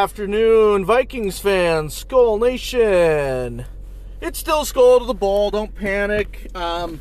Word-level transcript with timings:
afternoon, 0.00 0.82
Vikings 0.82 1.40
fans, 1.40 2.04
Skol 2.04 2.40
Nation. 2.40 3.66
It's 4.22 4.38
still 4.38 4.64
Skol 4.64 5.00
to 5.00 5.04
the 5.04 5.12
ball, 5.12 5.50
don't 5.50 5.74
panic. 5.74 6.50
Um, 6.54 7.00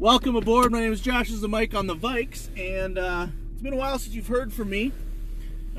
welcome 0.00 0.34
aboard. 0.34 0.72
My 0.72 0.80
name 0.80 0.92
is 0.92 1.00
Josh, 1.00 1.28
this 1.28 1.36
is 1.36 1.42
the 1.42 1.48
Mike 1.48 1.76
on 1.76 1.86
the 1.86 1.94
Vikes, 1.94 2.48
and 2.58 2.98
uh, 2.98 3.28
it's 3.52 3.62
been 3.62 3.72
a 3.72 3.76
while 3.76 4.00
since 4.00 4.16
you've 4.16 4.26
heard 4.26 4.52
from 4.52 4.68
me. 4.68 4.90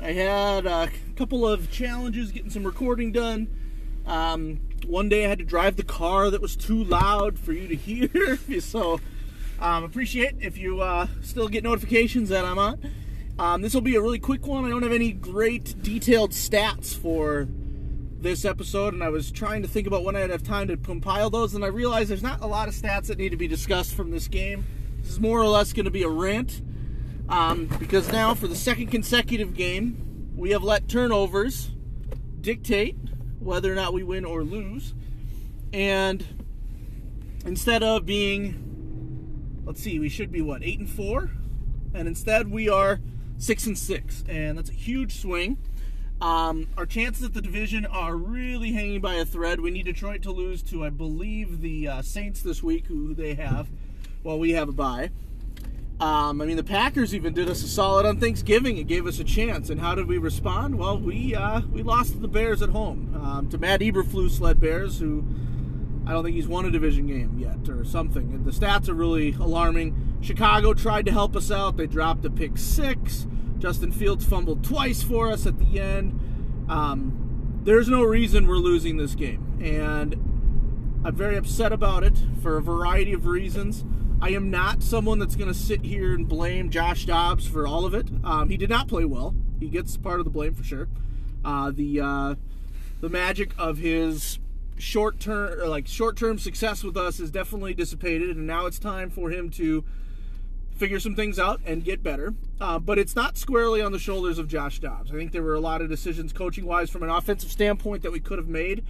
I 0.00 0.12
had 0.12 0.64
a 0.64 0.88
couple 1.14 1.46
of 1.46 1.70
challenges 1.70 2.32
getting 2.32 2.48
some 2.48 2.64
recording 2.64 3.12
done. 3.12 3.46
Um, 4.06 4.60
one 4.86 5.10
day 5.10 5.26
I 5.26 5.28
had 5.28 5.40
to 5.40 5.44
drive 5.44 5.76
the 5.76 5.84
car 5.84 6.30
that 6.30 6.40
was 6.40 6.56
too 6.56 6.82
loud 6.82 7.38
for 7.38 7.52
you 7.52 7.68
to 7.68 7.76
hear, 7.76 8.38
so 8.60 8.98
um, 9.60 9.84
appreciate 9.84 10.36
if 10.40 10.56
you 10.56 10.80
uh, 10.80 11.06
still 11.20 11.48
get 11.48 11.64
notifications 11.64 12.30
that 12.30 12.46
I'm 12.46 12.58
on. 12.58 12.80
Um, 13.38 13.62
this 13.62 13.72
will 13.72 13.80
be 13.80 13.96
a 13.96 14.02
really 14.02 14.18
quick 14.18 14.46
one. 14.46 14.64
I 14.64 14.68
don't 14.68 14.82
have 14.82 14.92
any 14.92 15.12
great 15.12 15.82
detailed 15.82 16.32
stats 16.32 16.94
for 16.94 17.48
this 18.20 18.44
episode, 18.44 18.92
and 18.92 19.02
I 19.02 19.08
was 19.08 19.30
trying 19.30 19.62
to 19.62 19.68
think 19.68 19.86
about 19.86 20.04
when 20.04 20.14
I'd 20.14 20.28
have 20.28 20.42
time 20.42 20.68
to 20.68 20.76
compile 20.76 21.30
those, 21.30 21.54
and 21.54 21.64
I 21.64 21.68
realized 21.68 22.10
there's 22.10 22.22
not 22.22 22.42
a 22.42 22.46
lot 22.46 22.68
of 22.68 22.74
stats 22.74 23.06
that 23.06 23.16
need 23.16 23.30
to 23.30 23.38
be 23.38 23.48
discussed 23.48 23.94
from 23.94 24.10
this 24.10 24.28
game. 24.28 24.66
This 25.00 25.12
is 25.12 25.20
more 25.20 25.40
or 25.40 25.48
less 25.48 25.72
going 25.72 25.86
to 25.86 25.90
be 25.90 26.02
a 26.02 26.08
rant, 26.08 26.60
um, 27.30 27.64
because 27.78 28.12
now 28.12 28.34
for 28.34 28.46
the 28.46 28.56
second 28.56 28.88
consecutive 28.88 29.54
game, 29.54 30.32
we 30.36 30.50
have 30.50 30.62
let 30.62 30.86
turnovers 30.86 31.70
dictate 32.42 32.96
whether 33.38 33.72
or 33.72 33.74
not 33.74 33.94
we 33.94 34.02
win 34.02 34.26
or 34.26 34.44
lose, 34.44 34.92
and 35.72 36.26
instead 37.46 37.82
of 37.82 38.04
being, 38.04 39.62
let's 39.64 39.80
see, 39.82 39.98
we 39.98 40.10
should 40.10 40.30
be 40.30 40.42
what 40.42 40.62
eight 40.62 40.78
and 40.78 40.90
four, 40.90 41.30
and 41.94 42.06
instead 42.06 42.50
we 42.50 42.68
are 42.68 43.00
six 43.40 43.66
and 43.66 43.76
six, 43.76 44.22
and 44.28 44.56
that's 44.56 44.70
a 44.70 44.74
huge 44.74 45.20
swing. 45.20 45.58
Um, 46.20 46.68
our 46.76 46.84
chances 46.84 47.24
at 47.24 47.32
the 47.32 47.40
division 47.40 47.86
are 47.86 48.14
really 48.14 48.72
hanging 48.72 49.00
by 49.00 49.14
a 49.14 49.24
thread. 49.24 49.60
We 49.60 49.70
need 49.70 49.86
Detroit 49.86 50.22
to 50.22 50.30
lose 50.30 50.62
to, 50.64 50.84
I 50.84 50.90
believe, 50.90 51.62
the 51.62 51.88
uh, 51.88 52.02
Saints 52.02 52.42
this 52.42 52.62
week, 52.62 52.86
who 52.86 53.14
they 53.14 53.34
have, 53.34 53.68
while 54.22 54.38
we 54.38 54.52
have 54.52 54.68
a 54.68 54.72
bye. 54.72 55.10
Um, 55.98 56.40
I 56.40 56.46
mean, 56.46 56.56
the 56.56 56.64
Packers 56.64 57.14
even 57.14 57.32
did 57.32 57.48
us 57.48 57.62
a 57.62 57.68
solid 57.68 58.06
on 58.06 58.20
Thanksgiving 58.20 58.78
and 58.78 58.86
gave 58.86 59.06
us 59.06 59.18
a 59.18 59.24
chance. 59.24 59.70
And 59.70 59.80
how 59.80 59.94
did 59.94 60.06
we 60.06 60.18
respond? 60.18 60.78
Well, 60.78 60.98
we 60.98 61.34
uh, 61.34 61.62
we 61.72 61.82
lost 61.82 62.12
to 62.12 62.18
the 62.18 62.28
Bears 62.28 62.62
at 62.62 62.70
home 62.70 63.14
um, 63.22 63.48
to 63.50 63.58
Matt 63.58 63.80
Eberflus 63.80 64.40
led 64.40 64.60
Bears, 64.60 64.98
who 64.98 65.24
I 66.06 66.12
don't 66.12 66.24
think 66.24 66.36
he's 66.36 66.48
won 66.48 66.64
a 66.66 66.70
division 66.70 67.06
game 67.06 67.38
yet 67.38 67.68
or 67.68 67.84
something. 67.84 68.44
The 68.44 68.50
stats 68.50 68.88
are 68.88 68.94
really 68.94 69.32
alarming. 69.32 70.09
Chicago 70.20 70.74
tried 70.74 71.06
to 71.06 71.12
help 71.12 71.34
us 71.34 71.50
out. 71.50 71.76
They 71.76 71.86
dropped 71.86 72.24
a 72.24 72.30
pick 72.30 72.58
six. 72.58 73.26
Justin 73.58 73.92
Fields 73.92 74.24
fumbled 74.24 74.64
twice 74.64 75.02
for 75.02 75.30
us 75.30 75.46
at 75.46 75.58
the 75.58 75.80
end. 75.80 76.66
Um, 76.68 77.60
there's 77.64 77.88
no 77.88 78.02
reason 78.02 78.46
we're 78.46 78.56
losing 78.56 78.96
this 78.96 79.14
game. 79.14 79.58
And 79.62 80.14
I'm 81.04 81.14
very 81.14 81.36
upset 81.36 81.72
about 81.72 82.04
it 82.04 82.18
for 82.42 82.56
a 82.56 82.62
variety 82.62 83.12
of 83.12 83.26
reasons. 83.26 83.84
I 84.22 84.30
am 84.30 84.50
not 84.50 84.82
someone 84.82 85.18
that's 85.18 85.36
going 85.36 85.48
to 85.48 85.58
sit 85.58 85.84
here 85.84 86.14
and 86.14 86.28
blame 86.28 86.70
Josh 86.70 87.06
Dobbs 87.06 87.46
for 87.46 87.66
all 87.66 87.86
of 87.86 87.94
it. 87.94 88.08
Um, 88.22 88.50
he 88.50 88.58
did 88.58 88.68
not 88.68 88.86
play 88.86 89.06
well. 89.06 89.34
He 89.58 89.68
gets 89.68 89.96
part 89.96 90.20
of 90.20 90.24
the 90.24 90.30
blame 90.30 90.54
for 90.54 90.62
sure. 90.62 90.88
Uh, 91.42 91.70
the 91.70 92.00
uh, 92.00 92.34
the 93.00 93.08
magic 93.08 93.52
of 93.56 93.78
his 93.78 94.38
short 94.76 95.20
term 95.20 95.68
like 95.68 95.86
short 95.86 96.16
term 96.18 96.38
success 96.38 96.84
with 96.84 96.98
us 96.98 97.18
is 97.18 97.30
definitely 97.30 97.72
dissipated, 97.72 98.36
and 98.36 98.46
now 98.46 98.66
it's 98.66 98.78
time 98.78 99.08
for 99.08 99.30
him 99.30 99.48
to 99.50 99.84
figure 100.80 100.98
some 100.98 101.14
things 101.14 101.38
out 101.38 101.60
and 101.66 101.84
get 101.84 102.02
better. 102.02 102.34
Uh, 102.60 102.78
but 102.78 102.98
it's 102.98 103.14
not 103.14 103.36
squarely 103.36 103.82
on 103.82 103.92
the 103.92 103.98
shoulders 103.98 104.38
of 104.38 104.48
Josh 104.48 104.80
Dobbs. 104.80 105.12
I 105.12 105.14
think 105.14 105.30
there 105.30 105.42
were 105.42 105.54
a 105.54 105.60
lot 105.60 105.82
of 105.82 105.90
decisions 105.90 106.32
coaching 106.32 106.64
wise 106.64 106.88
from 106.88 107.02
an 107.02 107.10
offensive 107.10 107.52
standpoint 107.52 108.02
that 108.02 108.10
we 108.10 108.18
could 108.18 108.38
have 108.38 108.48
made. 108.48 108.82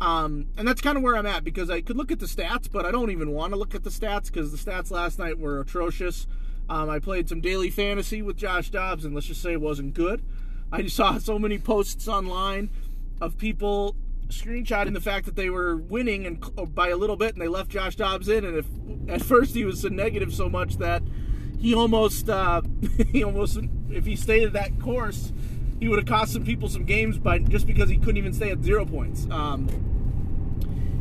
Um, 0.00 0.48
and 0.58 0.68
that's 0.68 0.82
kind 0.82 0.96
of 0.96 1.02
where 1.02 1.16
I'm 1.16 1.26
at 1.26 1.42
because 1.42 1.70
I 1.70 1.80
could 1.80 1.96
look 1.96 2.12
at 2.12 2.20
the 2.20 2.26
stats, 2.26 2.70
but 2.70 2.84
I 2.84 2.90
don't 2.90 3.10
even 3.10 3.30
want 3.30 3.52
to 3.52 3.58
look 3.58 3.74
at 3.74 3.82
the 3.82 3.90
stats 3.90 4.26
because 4.26 4.52
the 4.52 4.70
stats 4.70 4.90
last 4.90 5.18
night 5.18 5.38
were 5.38 5.60
atrocious. 5.60 6.26
Um, 6.68 6.90
I 6.90 6.98
played 6.98 7.28
some 7.28 7.40
daily 7.40 7.70
fantasy 7.70 8.20
with 8.20 8.36
Josh 8.36 8.70
Dobbs, 8.70 9.04
and 9.04 9.14
let's 9.14 9.26
just 9.26 9.40
say 9.40 9.52
it 9.52 9.60
wasn't 9.60 9.94
good. 9.94 10.22
I 10.70 10.82
just 10.82 10.96
saw 10.96 11.18
so 11.18 11.38
many 11.38 11.58
posts 11.58 12.08
online 12.08 12.68
of 13.20 13.38
people 13.38 13.96
screenshotting 14.32 14.94
the 14.94 15.00
fact 15.00 15.26
that 15.26 15.36
they 15.36 15.50
were 15.50 15.76
winning 15.76 16.26
and 16.26 16.74
by 16.74 16.88
a 16.88 16.96
little 16.96 17.16
bit, 17.16 17.34
and 17.34 17.42
they 17.42 17.48
left 17.48 17.70
Josh 17.70 17.96
Dobbs 17.96 18.28
in. 18.28 18.44
And 18.44 18.56
if 18.56 18.66
at 19.08 19.22
first 19.22 19.54
he 19.54 19.64
was 19.64 19.80
so 19.80 19.88
negative 19.88 20.34
so 20.34 20.48
much 20.48 20.78
that 20.78 21.02
he 21.58 21.74
almost 21.74 22.28
uh, 22.28 22.62
he 23.08 23.22
almost 23.22 23.58
if 23.90 24.04
he 24.04 24.16
stayed 24.16 24.44
at 24.44 24.52
that 24.54 24.80
course, 24.80 25.32
he 25.78 25.88
would 25.88 25.98
have 25.98 26.06
cost 26.06 26.32
some 26.32 26.44
people 26.44 26.68
some 26.68 26.84
games 26.84 27.18
by 27.18 27.38
just 27.38 27.66
because 27.66 27.88
he 27.88 27.96
couldn't 27.96 28.16
even 28.16 28.32
stay 28.32 28.50
at 28.50 28.62
zero 28.62 28.84
points. 28.84 29.26
Um, 29.30 29.68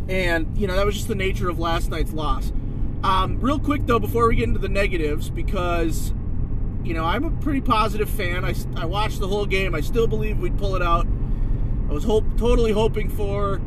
and 0.10 0.58
you 0.58 0.68
know 0.68 0.76
that 0.76 0.86
was 0.86 0.96
just 0.96 1.08
the 1.08 1.16
nature 1.16 1.50
of 1.50 1.60
last 1.60 1.90
night's 1.90 2.14
loss. 2.14 2.52
Um, 3.04 3.40
real 3.40 3.60
quick 3.60 3.86
though, 3.86 4.00
before 4.00 4.28
we 4.28 4.36
get 4.36 4.48
into 4.48 4.60
the 4.60 4.70
negatives, 4.70 5.30
because 5.30 6.14
you 6.84 6.94
know 6.94 7.06
I'm 7.06 7.24
a 7.24 7.32
pretty 7.32 7.62
positive 7.62 8.10
fan. 8.10 8.46
I, 8.46 8.54
I 8.76 8.86
watched 8.86 9.20
the 9.20 9.28
whole 9.28 9.46
game. 9.46 9.74
I 9.74 9.82
still 9.82 10.08
believe 10.08 10.40
we'd 10.40 10.58
pull 10.58 10.76
it 10.76 10.82
out. 10.82 11.08
I 11.92 11.94
was 11.94 12.06
hope, 12.06 12.24
totally 12.38 12.72
hoping 12.72 13.10
for 13.10 13.60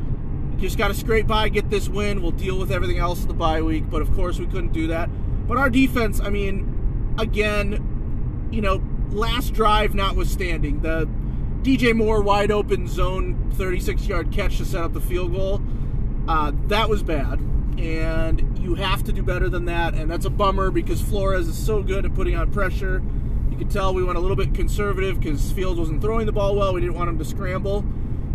just 0.56 0.78
got 0.78 0.88
to 0.88 0.94
scrape 0.94 1.26
by, 1.26 1.50
get 1.50 1.68
this 1.68 1.90
win. 1.90 2.22
We'll 2.22 2.30
deal 2.30 2.58
with 2.58 2.72
everything 2.72 2.96
else 2.96 3.20
in 3.20 3.28
the 3.28 3.34
bye 3.34 3.60
week. 3.60 3.90
But 3.90 4.00
of 4.00 4.14
course, 4.14 4.38
we 4.38 4.46
couldn't 4.46 4.72
do 4.72 4.86
that. 4.86 5.10
But 5.46 5.58
our 5.58 5.68
defense, 5.68 6.20
I 6.20 6.30
mean, 6.30 7.14
again, 7.18 8.48
you 8.50 8.62
know, 8.62 8.82
last 9.10 9.52
drive 9.52 9.94
notwithstanding, 9.94 10.80
the 10.80 11.06
DJ 11.60 11.94
Moore 11.94 12.22
wide 12.22 12.50
open 12.50 12.88
zone 12.88 13.52
36 13.56 14.06
yard 14.06 14.32
catch 14.32 14.56
to 14.56 14.64
set 14.64 14.82
up 14.82 14.94
the 14.94 15.02
field 15.02 15.34
goal, 15.34 15.60
uh, 16.26 16.50
that 16.68 16.88
was 16.88 17.02
bad. 17.02 17.38
And 17.76 18.58
you 18.58 18.74
have 18.76 19.04
to 19.04 19.12
do 19.12 19.22
better 19.22 19.50
than 19.50 19.66
that. 19.66 19.92
And 19.92 20.10
that's 20.10 20.24
a 20.24 20.30
bummer 20.30 20.70
because 20.70 21.02
Flores 21.02 21.46
is 21.46 21.58
so 21.58 21.82
good 21.82 22.06
at 22.06 22.14
putting 22.14 22.36
on 22.36 22.50
pressure. 22.52 23.02
You 23.50 23.58
could 23.58 23.70
tell 23.70 23.92
we 23.92 24.02
went 24.02 24.16
a 24.16 24.20
little 24.22 24.36
bit 24.36 24.54
conservative 24.54 25.20
because 25.20 25.52
Fields 25.52 25.78
wasn't 25.78 26.00
throwing 26.00 26.24
the 26.24 26.32
ball 26.32 26.56
well. 26.56 26.72
We 26.72 26.80
didn't 26.80 26.94
want 26.94 27.10
him 27.10 27.18
to 27.18 27.24
scramble. 27.26 27.84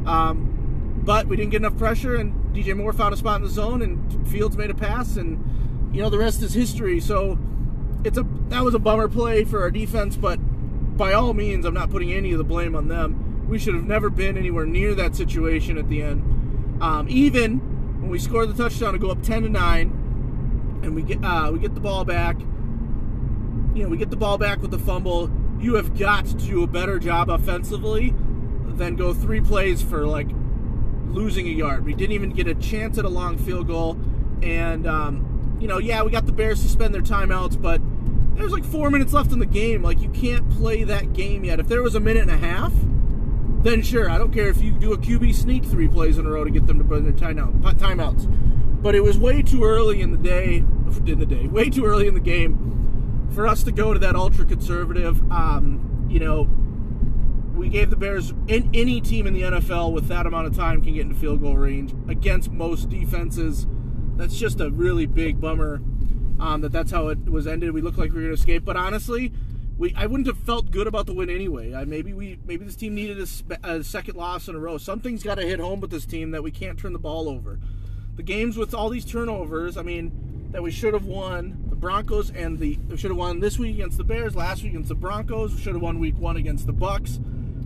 Um, 0.09 1.02
but 1.06 1.28
we 1.28 1.38
didn't 1.38 1.52
get 1.52 1.58
enough 1.58 1.78
pressure, 1.78 2.16
and 2.16 2.34
DJ 2.53 2.75
Moore 2.75 2.94
found 2.94 3.14
a 3.14 3.18
spot 3.18 3.38
in 3.38 3.44
the 3.44 3.50
zone, 3.50 3.84
and 3.84 4.28
Fields 4.28 4.58
made 4.58 4.72
a 4.72 4.75
pass, 4.75 5.18
and 5.18 5.96
you 5.96 6.02
know 6.02 6.09
the 6.09 6.18
rest 6.18 6.42
is 6.42 6.53
history. 6.53 7.00
So 7.00 7.38
it's 8.03 8.18
a 8.18 8.25
that 8.50 8.64
was 8.64 8.74
a 8.74 8.80
bummer 8.80 9.08
play 9.08 9.44
for 9.44 9.62
our 9.62 9.69
defense, 9.69 10.18
but 10.18 10.38
by 10.98 11.14
all 11.14 11.34
means, 11.34 11.64
I'm 11.64 11.75
not 11.75 11.92
putting 11.92 12.12
any 12.12 12.31
of 12.31 12.40
the 12.40 12.44
blame 12.44 12.75
on 12.75 12.88
them. 12.88 13.48
We 13.48 13.59
should 13.59 13.75
have 13.75 13.86
never 13.86 14.09
been 14.09 14.38
anywhere 14.38 14.66
near 14.66 14.96
that 14.96 15.16
situation 15.16 15.78
at 15.78 15.88
the 15.90 16.02
end. 16.02 16.81
Um, 16.81 17.08
even 17.09 17.59
when 18.02 18.09
we 18.09 18.19
score 18.19 18.46
the 18.46 18.53
touchdown 18.53 18.94
to 18.94 19.00
go 19.00 19.12
up 19.12 19.22
10 19.22 19.44
to 19.44 19.50
nine, 19.50 19.90
and 20.84 20.96
we 20.96 21.03
get 21.03 21.24
uh, 21.24 21.52
we 21.53 21.59
get 21.59 21.75
the 21.75 21.81
ball 21.81 22.03
back. 22.03 22.40
You 23.75 23.84
know, 23.84 23.90
we 23.90 23.98
get 23.98 24.09
the 24.09 24.18
ball 24.18 24.40
back 24.40 24.59
with 24.62 24.72
the 24.72 24.80
fumble. 24.80 25.30
You 25.59 25.75
have 25.75 25.98
got 25.98 26.25
to 26.25 26.34
do 26.34 26.64
a 26.64 26.68
better 26.68 26.98
job 26.98 27.30
offensively 27.30 28.16
then 28.79 28.95
go 28.95 29.13
three 29.13 29.41
plays 29.41 29.81
for 29.81 30.06
like 30.06 30.28
losing 31.07 31.47
a 31.47 31.51
yard. 31.51 31.85
We 31.85 31.94
didn't 31.94 32.13
even 32.13 32.31
get 32.31 32.47
a 32.47 32.56
chance 32.56 32.97
at 32.97 33.06
a 33.06 33.09
long 33.09 33.38
field 33.38 33.67
goal. 33.67 34.00
And, 34.41 34.88
um, 34.88 35.57
you 35.59 35.67
know, 35.67 35.78
yeah, 35.78 36.03
we 36.03 36.12
got 36.12 36.25
the 36.25 36.31
Bears 36.31 36.62
to 36.63 36.69
spend 36.69 36.94
their 36.94 37.01
timeouts, 37.01 37.62
but 37.62 37.81
there's 38.35 38.51
like 38.51 38.63
four 38.63 38.89
minutes 38.89 39.13
left 39.13 39.31
in 39.31 39.39
the 39.39 39.45
game. 39.45 39.84
Like, 39.84 40.00
you 40.00 40.09
can't 40.09 40.50
play 40.51 40.84
that 40.84 41.13
game 41.13 41.44
yet. 41.44 41.59
If 41.59 41.68
there 41.68 41.84
was 41.84 41.95
a 41.95 42.00
minute 42.00 42.22
and 42.22 42.31
a 42.31 42.38
half, 42.38 42.73
then 43.62 43.81
sure, 43.81 44.09
I 44.09 44.18
don't 44.18 44.34
care 44.34 44.47
if 44.47 44.62
you 44.62 44.72
do 44.72 44.94
a 44.94 44.97
QB 44.97 45.35
sneak 45.35 45.66
three 45.66 45.89
plays 45.89 46.18
in 46.18 46.25
a 46.25 46.29
row 46.29 46.45
to 46.45 46.50
get 46.50 46.66
them 46.66 46.78
to 46.78 46.84
burn 46.84 47.03
their 47.03 47.13
timeout, 47.13 47.62
timeouts. 47.77 48.81
But 48.81 48.95
it 48.95 49.01
was 49.01 49.18
way 49.18 49.42
too 49.42 49.65
early 49.65 50.00
in 50.00 50.12
the 50.12 50.18
day, 50.18 50.57
in 51.06 51.19
the 51.19 51.25
day, 51.25 51.48
way 51.48 51.69
too 51.69 51.86
early 51.86 52.07
in 52.07 52.13
the 52.13 52.21
game 52.21 53.27
for 53.33 53.45
us 53.45 53.63
to 53.63 53.71
go 53.71 53.94
to 53.94 54.00
that 54.00 54.15
ultra 54.15 54.45
conservative. 54.45 55.19
Um, 55.31 56.07
you 56.09 56.19
know, 56.19 56.50
we 57.59 57.67
gave 57.67 57.89
the 57.89 57.97
Bears 57.97 58.33
in 58.47 58.69
any 58.73 59.01
team 59.01 59.27
in 59.27 59.33
the 59.33 59.41
NFL 59.41 59.91
with 59.91 60.07
that 60.07 60.25
amount 60.25 60.47
of 60.47 60.56
time 60.56 60.81
can 60.81 60.94
get 60.94 61.01
into 61.01 61.15
field 61.15 61.41
goal 61.41 61.57
range 61.57 61.94
against 62.07 62.50
most 62.51 62.88
defenses. 62.88 63.67
That's 64.15 64.39
just 64.39 64.61
a 64.61 64.71
really 64.71 65.06
big 65.06 65.41
bummer 65.41 65.81
um, 66.39 66.61
that 66.61 66.71
that's 66.71 66.89
how 66.89 67.09
it 67.09 67.29
was 67.29 67.47
ended. 67.47 67.71
We 67.71 67.81
looked 67.81 67.97
like 67.97 68.11
we 68.11 68.15
were 68.15 68.21
going 68.21 68.35
to 68.35 68.39
escape, 68.39 68.63
but 68.63 68.77
honestly, 68.77 69.33
we 69.77 69.94
I 69.94 70.06
wouldn't 70.06 70.27
have 70.27 70.38
felt 70.38 70.71
good 70.71 70.88
about 70.88 71.06
the 71.06 71.13
win 71.13 71.29
anyway. 71.29 71.73
I, 71.73 71.83
maybe 71.83 72.13
we 72.13 72.39
maybe 72.45 72.63
this 72.63 72.77
team 72.77 72.95
needed 72.95 73.19
a, 73.19 73.69
a 73.69 73.83
second 73.83 74.15
loss 74.15 74.47
in 74.47 74.56
a 74.56 74.59
row. 74.59 74.77
Something's 74.77 75.21
got 75.21 75.35
to 75.35 75.45
hit 75.45 75.59
home 75.59 75.81
with 75.81 75.91
this 75.91 76.06
team 76.06 76.31
that 76.31 76.41
we 76.41 76.51
can't 76.51 76.79
turn 76.79 76.94
the 76.94 77.00
ball 77.00 77.27
over. 77.27 77.59
The 78.15 78.23
games 78.23 78.56
with 78.56 78.73
all 78.73 78.88
these 78.88 79.06
turnovers, 79.06 79.75
I 79.75 79.81
mean, 79.81 80.47
that 80.51 80.63
we 80.63 80.71
should 80.71 80.94
have 80.94 81.06
won. 81.06 81.65
The 81.69 81.75
Broncos 81.75 82.31
and 82.31 82.57
the 82.57 82.79
we 82.88 82.95
should 82.95 83.11
have 83.11 83.17
won 83.17 83.41
this 83.41 83.59
week 83.59 83.75
against 83.75 83.97
the 83.97 84.06
Bears, 84.06 84.33
last 84.33 84.63
week 84.63 84.71
against 84.71 84.89
the 84.89 84.95
Broncos. 84.95 85.53
We 85.53 85.61
should 85.61 85.73
have 85.73 85.81
won 85.81 86.00
week 86.00 86.17
one 86.17 86.38
against 86.38 86.65
the 86.65 86.73
Bucs 86.73 87.19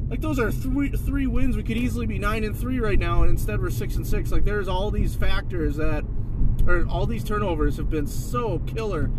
like 0.10 0.22
those 0.22 0.40
are 0.40 0.52
three 0.52 0.90
three 0.90 1.28
wins. 1.28 1.56
We 1.56 1.64
could 1.64 1.78
easily 1.78 2.06
be 2.06 2.20
nine 2.20 2.44
and 2.44 2.58
three 2.58 2.80
right 2.80 3.00
now, 3.00 3.22
and 3.22 3.30
instead 3.30 3.62
we're 3.62 3.70
six 3.70 3.96
and 3.96 4.06
six. 4.06 4.32
Like 4.32 4.46
there's 4.46 4.68
all 4.68 4.92
these 4.92 5.16
factors 5.16 5.76
that, 5.78 6.04
or 6.68 6.86
all 6.88 7.06
these 7.06 7.24
turnovers 7.24 7.78
have 7.78 7.90
been 7.90 8.08
so 8.08 8.60
killer. 8.60 9.10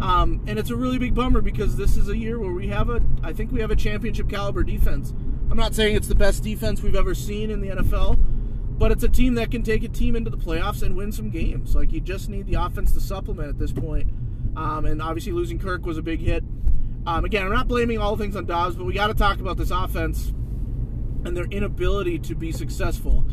Um, 0.00 0.42
and 0.48 0.58
it's 0.58 0.70
a 0.70 0.76
really 0.76 0.98
big 0.98 1.14
bummer 1.14 1.40
because 1.40 1.76
this 1.76 1.96
is 1.96 2.08
a 2.08 2.16
year 2.16 2.38
where 2.38 2.50
we 2.50 2.66
have 2.68 2.90
a, 2.90 3.00
I 3.22 3.32
think 3.32 3.52
we 3.52 3.60
have 3.60 3.70
a 3.70 3.76
championship 3.76 4.28
caliber 4.28 4.64
defense. 4.64 5.12
I'm 5.50 5.56
not 5.56 5.74
saying 5.74 5.94
it's 5.94 6.08
the 6.08 6.16
best 6.16 6.42
defense 6.42 6.82
we've 6.82 6.96
ever 6.96 7.14
seen 7.14 7.50
in 7.50 7.60
the 7.60 7.68
NFL, 7.68 8.18
but 8.78 8.90
it's 8.90 9.04
a 9.04 9.08
team 9.08 9.34
that 9.34 9.52
can 9.52 9.62
take 9.62 9.84
a 9.84 9.88
team 9.88 10.16
into 10.16 10.30
the 10.30 10.38
playoffs 10.38 10.82
and 10.82 10.96
win 10.96 11.12
some 11.12 11.30
games. 11.30 11.76
Like 11.76 11.92
you 11.92 12.00
just 12.00 12.28
need 12.28 12.46
the 12.46 12.54
offense 12.54 12.92
to 12.94 13.00
supplement 13.00 13.48
at 13.48 13.58
this 13.58 13.70
point. 13.70 14.10
Um, 14.56 14.86
and 14.86 15.00
obviously 15.00 15.32
losing 15.32 15.58
Kirk 15.58 15.86
was 15.86 15.98
a 15.98 16.02
big 16.02 16.20
hit. 16.20 16.42
Um, 17.06 17.24
again, 17.24 17.44
I'm 17.44 17.52
not 17.52 17.68
blaming 17.68 17.98
all 17.98 18.16
things 18.16 18.36
on 18.36 18.46
Dobbs, 18.46 18.76
but 18.76 18.84
we 18.84 18.92
got 18.92 19.08
to 19.08 19.14
talk 19.14 19.40
about 19.40 19.56
this 19.56 19.70
offense 19.70 20.28
and 21.24 21.36
their 21.36 21.44
inability 21.44 22.18
to 22.20 22.34
be 22.34 22.52
successful. 22.52 23.24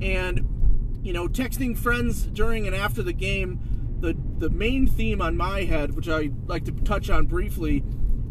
And 0.00 1.00
you 1.02 1.12
know, 1.12 1.28
texting 1.28 1.76
friends 1.76 2.24
during 2.24 2.66
and 2.66 2.74
after 2.74 3.02
the 3.02 3.12
game, 3.12 3.60
the 4.00 4.16
the 4.38 4.50
main 4.50 4.86
theme 4.86 5.20
on 5.20 5.36
my 5.36 5.64
head, 5.64 5.94
which 5.94 6.08
I 6.08 6.30
like 6.46 6.64
to 6.64 6.72
touch 6.72 7.10
on 7.10 7.26
briefly, 7.26 7.84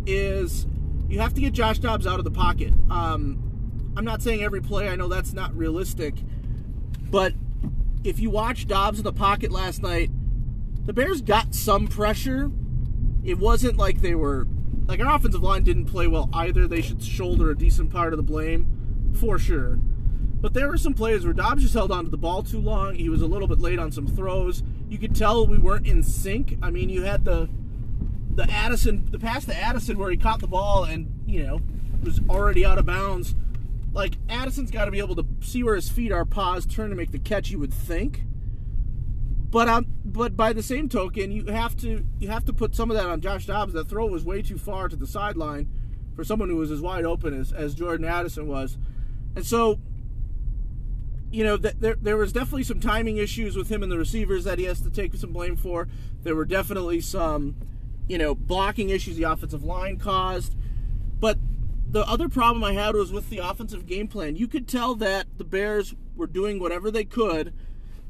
is 0.05 0.65
you 1.07 1.19
have 1.19 1.33
to 1.35 1.41
get 1.41 1.53
Josh 1.53 1.79
Dobbs 1.79 2.07
out 2.07 2.19
of 2.19 2.25
the 2.25 2.31
pocket. 2.31 2.73
Um, 2.89 3.93
I'm 3.95 4.05
not 4.05 4.21
saying 4.21 4.43
every 4.43 4.61
play. 4.61 4.89
I 4.89 4.95
know 4.95 5.07
that's 5.07 5.33
not 5.33 5.55
realistic, 5.55 6.15
but 7.09 7.33
if 8.03 8.19
you 8.19 8.29
watch 8.29 8.67
Dobbs 8.67 8.99
in 8.99 9.03
the 9.03 9.13
pocket 9.13 9.51
last 9.51 9.81
night, 9.81 10.09
the 10.85 10.93
Bears 10.93 11.21
got 11.21 11.53
some 11.53 11.87
pressure. 11.87 12.51
It 13.23 13.37
wasn't 13.39 13.77
like 13.77 14.01
they 14.01 14.15
were 14.15 14.47
like 14.87 14.99
our 14.99 15.15
offensive 15.15 15.43
line 15.43 15.63
didn't 15.63 15.85
play 15.85 16.07
well 16.07 16.29
either. 16.33 16.67
They 16.67 16.81
should 16.81 17.03
shoulder 17.03 17.51
a 17.51 17.57
decent 17.57 17.91
part 17.91 18.13
of 18.13 18.17
the 18.17 18.23
blame 18.23 19.13
for 19.19 19.37
sure. 19.37 19.79
But 20.39 20.53
there 20.53 20.67
were 20.67 20.77
some 20.77 20.93
plays 20.93 21.25
where 21.25 21.33
Dobbs 21.33 21.63
just 21.63 21.73
held 21.73 21.91
onto 21.91 22.11
the 22.11 22.17
ball 22.17 22.43
too 22.43 22.59
long. 22.59 22.95
He 22.95 23.09
was 23.09 23.21
a 23.21 23.27
little 23.27 23.47
bit 23.47 23.59
late 23.59 23.79
on 23.79 23.91
some 23.91 24.07
throws. 24.07 24.63
You 24.87 24.99
could 24.99 25.15
tell 25.15 25.47
we 25.47 25.57
weren't 25.57 25.87
in 25.87 26.03
sync. 26.03 26.57
I 26.61 26.69
mean, 26.69 26.89
you 26.89 27.03
had 27.03 27.25
the 27.25 27.49
the 28.35 28.49
Addison, 28.51 29.07
the 29.09 29.17
pass 29.17 29.45
to 29.45 29.55
Addison 29.55 29.97
where 29.97 30.11
he 30.11 30.17
caught 30.17 30.41
the 30.41 30.47
ball 30.47 30.83
and 30.83 31.11
you 31.25 31.43
know 31.43 31.59
was 32.03 32.21
already 32.29 32.63
out 32.63 32.77
of 32.77 32.85
bounds. 32.85 33.35
Like 33.93 34.17
Addison's 34.29 34.69
got 34.69 34.85
to 34.85 34.91
be 34.91 34.99
able 34.99 35.15
to 35.15 35.25
see 35.41 35.63
where 35.63 35.75
his 35.75 35.89
feet 35.89 36.11
are, 36.11 36.23
pause, 36.23 36.65
turn 36.67 36.91
to 36.91 36.95
make 36.95 37.11
the 37.11 37.19
catch. 37.19 37.49
You 37.49 37.57
would 37.59 37.73
think, 37.73 38.21
but 39.49 39.67
um, 39.69 39.85
but 40.03 40.35
by 40.35 40.53
the 40.53 40.63
same 40.63 40.89
token, 40.89 41.31
you 41.31 41.45
have 41.45 41.75
to 41.77 42.05
you 42.19 42.29
have 42.29 42.45
to 42.45 42.53
put 42.53 42.75
some 42.75 42.91
of 42.91 42.97
that 42.97 43.07
on 43.07 43.21
Josh 43.21 43.45
Dobbs. 43.45 43.73
That 43.73 43.89
throw 43.89 44.07
was 44.07 44.25
way 44.25 44.41
too 44.41 44.57
far 44.57 44.89
to 44.89 44.95
the 44.95 45.07
sideline 45.07 45.69
for 46.15 46.23
someone 46.23 46.49
who 46.49 46.57
was 46.57 46.71
as 46.71 46.81
wide 46.81 47.05
open 47.05 47.39
as, 47.39 47.51
as 47.51 47.75
Jordan 47.75 48.05
Addison 48.05 48.47
was, 48.47 48.77
and 49.35 49.45
so 49.45 49.79
you 51.31 51.43
know, 51.43 51.57
there 51.57 51.95
there 52.01 52.17
was 52.17 52.31
definitely 52.31 52.63
some 52.63 52.79
timing 52.79 53.17
issues 53.17 53.55
with 53.55 53.69
him 53.69 53.83
and 53.83 53.91
the 53.91 53.97
receivers 53.97 54.43
that 54.45 54.59
he 54.59 54.65
has 54.65 54.81
to 54.81 54.89
take 54.89 55.13
some 55.15 55.33
blame 55.33 55.55
for. 55.55 55.87
There 56.23 56.35
were 56.35 56.45
definitely 56.45 57.01
some, 57.01 57.55
you 58.07 58.17
know, 58.17 58.33
blocking 58.33 58.89
issues 58.89 59.17
the 59.17 59.23
offensive 59.23 59.63
line 59.63 59.97
caused. 59.97 60.55
But 61.19 61.37
the 61.89 62.07
other 62.07 62.29
problem 62.29 62.63
I 62.63 62.73
had 62.73 62.95
was 62.95 63.11
with 63.11 63.29
the 63.29 63.39
offensive 63.39 63.85
game 63.85 64.07
plan. 64.07 64.35
You 64.35 64.47
could 64.47 64.67
tell 64.67 64.95
that 64.95 65.27
the 65.37 65.43
Bears 65.43 65.95
were 66.15 66.27
doing 66.27 66.59
whatever 66.59 66.91
they 66.91 67.03
could 67.05 67.53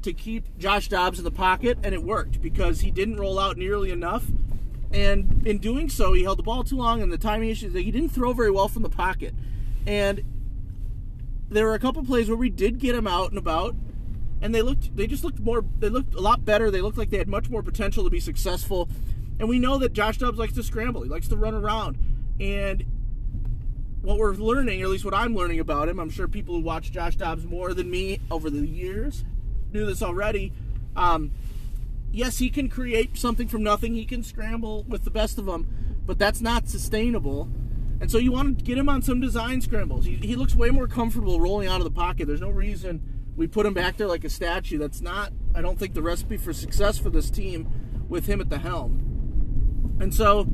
to 0.02 0.12
keep 0.12 0.58
Josh 0.58 0.88
Dobbs 0.88 1.18
in 1.18 1.24
the 1.24 1.30
pocket, 1.30 1.78
and 1.82 1.94
it 1.94 2.02
worked 2.02 2.40
because 2.40 2.80
he 2.80 2.90
didn't 2.90 3.16
roll 3.16 3.38
out 3.38 3.56
nearly 3.56 3.90
enough. 3.90 4.26
And 4.92 5.46
in 5.46 5.58
doing 5.58 5.88
so, 5.88 6.12
he 6.12 6.22
held 6.22 6.38
the 6.38 6.42
ball 6.42 6.64
too 6.64 6.76
long, 6.76 7.02
and 7.02 7.12
the 7.12 7.18
timing 7.18 7.50
issues, 7.50 7.72
that 7.72 7.82
he 7.82 7.90
didn't 7.90 8.10
throw 8.10 8.32
very 8.32 8.50
well 8.50 8.68
from 8.68 8.82
the 8.82 8.88
pocket. 8.88 9.34
And 9.86 10.22
there 11.50 11.66
were 11.66 11.74
a 11.74 11.78
couple 11.78 12.02
plays 12.04 12.28
where 12.28 12.36
we 12.36 12.50
did 12.50 12.78
get 12.78 12.94
him 12.94 13.06
out 13.06 13.30
and 13.30 13.38
about, 13.38 13.74
and 14.40 14.54
they 14.54 14.62
looked 14.62 14.96
they 14.96 15.06
just 15.06 15.24
looked 15.24 15.40
more 15.40 15.64
they 15.80 15.88
looked 15.88 16.14
a 16.14 16.20
lot 16.20 16.44
better. 16.44 16.70
They 16.70 16.80
looked 16.80 16.96
like 16.96 17.10
they 17.10 17.18
had 17.18 17.28
much 17.28 17.50
more 17.50 17.62
potential 17.62 18.04
to 18.04 18.10
be 18.10 18.20
successful. 18.20 18.88
And 19.40 19.48
we 19.48 19.58
know 19.58 19.78
that 19.78 19.92
Josh 19.92 20.18
Dobbs 20.18 20.38
likes 20.38 20.52
to 20.54 20.62
scramble. 20.62 21.02
He 21.02 21.08
likes 21.08 21.28
to 21.28 21.36
run 21.36 21.54
around. 21.54 21.96
And 22.40 22.84
what 24.02 24.18
we're 24.18 24.34
learning, 24.34 24.80
or 24.82 24.86
at 24.86 24.90
least 24.90 25.04
what 25.04 25.14
I'm 25.14 25.34
learning 25.34 25.60
about 25.60 25.88
him, 25.88 25.98
I'm 25.98 26.10
sure 26.10 26.28
people 26.28 26.54
who 26.54 26.60
watch 26.60 26.92
Josh 26.92 27.16
Dobbs 27.16 27.44
more 27.44 27.74
than 27.74 27.90
me 27.90 28.20
over 28.30 28.48
the 28.48 28.66
years 28.66 29.24
knew 29.72 29.86
this 29.86 30.02
already. 30.02 30.52
Um, 30.96 31.32
yes, 32.10 32.38
he 32.38 32.50
can 32.50 32.68
create 32.68 33.16
something 33.16 33.48
from 33.48 33.62
nothing. 33.62 33.94
He 33.94 34.04
can 34.04 34.22
scramble 34.22 34.84
with 34.88 35.04
the 35.04 35.10
best 35.10 35.38
of 35.38 35.46
them, 35.46 35.68
but 36.06 36.18
that's 36.18 36.40
not 36.40 36.68
sustainable. 36.68 37.48
And 38.00 38.10
so 38.10 38.18
you 38.18 38.32
want 38.32 38.58
to 38.58 38.64
get 38.64 38.78
him 38.78 38.88
on 38.88 39.02
some 39.02 39.20
design 39.20 39.60
scrambles. 39.60 40.04
He, 40.04 40.16
he 40.16 40.36
looks 40.36 40.54
way 40.54 40.70
more 40.70 40.86
comfortable 40.86 41.40
rolling 41.40 41.68
out 41.68 41.80
of 41.80 41.84
the 41.84 41.90
pocket. 41.90 42.28
There's 42.28 42.40
no 42.40 42.50
reason 42.50 43.02
we 43.36 43.46
put 43.46 43.66
him 43.66 43.74
back 43.74 43.96
there 43.96 44.06
like 44.06 44.24
a 44.24 44.30
statue. 44.30 44.78
That's 44.78 45.00
not, 45.00 45.32
I 45.54 45.62
don't 45.62 45.78
think, 45.78 45.94
the 45.94 46.02
recipe 46.02 46.36
for 46.36 46.52
success 46.52 46.98
for 46.98 47.10
this 47.10 47.30
team 47.30 47.68
with 48.08 48.26
him 48.26 48.40
at 48.40 48.50
the 48.50 48.58
helm. 48.58 49.96
And 50.00 50.14
so 50.14 50.48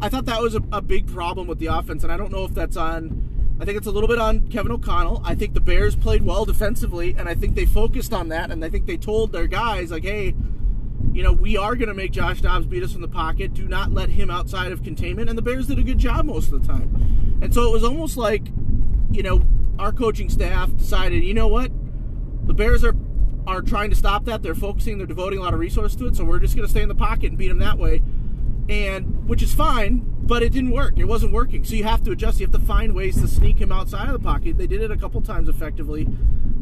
I 0.00 0.08
thought 0.08 0.26
that 0.26 0.40
was 0.40 0.54
a, 0.54 0.62
a 0.72 0.82
big 0.82 1.06
problem 1.06 1.46
with 1.46 1.58
the 1.58 1.66
offense. 1.66 2.02
And 2.04 2.12
I 2.12 2.16
don't 2.16 2.32
know 2.32 2.44
if 2.44 2.54
that's 2.54 2.76
on, 2.76 3.25
I 3.58 3.64
think 3.64 3.78
it's 3.78 3.86
a 3.86 3.90
little 3.90 4.08
bit 4.08 4.18
on 4.18 4.48
Kevin 4.48 4.70
O'Connell. 4.70 5.22
I 5.24 5.34
think 5.34 5.54
the 5.54 5.60
Bears 5.60 5.96
played 5.96 6.22
well 6.22 6.44
defensively, 6.44 7.14
and 7.16 7.28
I 7.28 7.34
think 7.34 7.54
they 7.54 7.64
focused 7.64 8.12
on 8.12 8.28
that. 8.28 8.50
And 8.50 8.64
I 8.64 8.68
think 8.68 8.86
they 8.86 8.98
told 8.98 9.32
their 9.32 9.46
guys, 9.46 9.90
like, 9.90 10.04
hey, 10.04 10.34
you 11.12 11.22
know, 11.22 11.32
we 11.32 11.56
are 11.56 11.74
going 11.74 11.88
to 11.88 11.94
make 11.94 12.12
Josh 12.12 12.42
Dobbs 12.42 12.66
beat 12.66 12.82
us 12.82 12.94
in 12.94 13.00
the 13.00 13.08
pocket. 13.08 13.54
Do 13.54 13.66
not 13.66 13.92
let 13.92 14.10
him 14.10 14.30
outside 14.30 14.72
of 14.72 14.82
containment. 14.82 15.30
And 15.30 15.38
the 15.38 15.42
Bears 15.42 15.66
did 15.66 15.78
a 15.78 15.82
good 15.82 15.98
job 15.98 16.26
most 16.26 16.52
of 16.52 16.60
the 16.60 16.68
time. 16.68 17.38
And 17.40 17.54
so 17.54 17.64
it 17.64 17.72
was 17.72 17.84
almost 17.84 18.18
like, 18.18 18.48
you 19.10 19.22
know, 19.22 19.42
our 19.78 19.92
coaching 19.92 20.28
staff 20.28 20.74
decided, 20.76 21.24
you 21.24 21.34
know 21.34 21.48
what? 21.48 21.70
The 22.46 22.54
Bears 22.54 22.84
are 22.84 22.94
are 23.46 23.62
trying 23.62 23.90
to 23.90 23.96
stop 23.96 24.24
that. 24.24 24.42
They're 24.42 24.56
focusing, 24.56 24.98
they're 24.98 25.06
devoting 25.06 25.38
a 25.38 25.42
lot 25.42 25.54
of 25.54 25.60
resources 25.60 25.96
to 25.98 26.08
it. 26.08 26.16
So 26.16 26.24
we're 26.24 26.40
just 26.40 26.56
going 26.56 26.66
to 26.66 26.70
stay 26.70 26.82
in 26.82 26.88
the 26.88 26.96
pocket 26.96 27.26
and 27.26 27.38
beat 27.38 27.48
them 27.48 27.58
that 27.60 27.78
way. 27.78 28.02
And 28.68 29.28
which 29.28 29.42
is 29.42 29.54
fine, 29.54 30.15
but 30.26 30.42
it 30.42 30.52
didn't 30.52 30.72
work. 30.72 30.98
It 30.98 31.04
wasn't 31.04 31.32
working. 31.32 31.64
So 31.64 31.76
you 31.76 31.84
have 31.84 32.02
to 32.04 32.10
adjust. 32.10 32.40
You 32.40 32.46
have 32.46 32.60
to 32.60 32.66
find 32.66 32.94
ways 32.94 33.20
to 33.20 33.28
sneak 33.28 33.58
him 33.58 33.70
outside 33.70 34.08
of 34.08 34.12
the 34.12 34.18
pocket. 34.18 34.58
They 34.58 34.66
did 34.66 34.82
it 34.82 34.90
a 34.90 34.96
couple 34.96 35.20
times 35.22 35.48
effectively. 35.48 36.08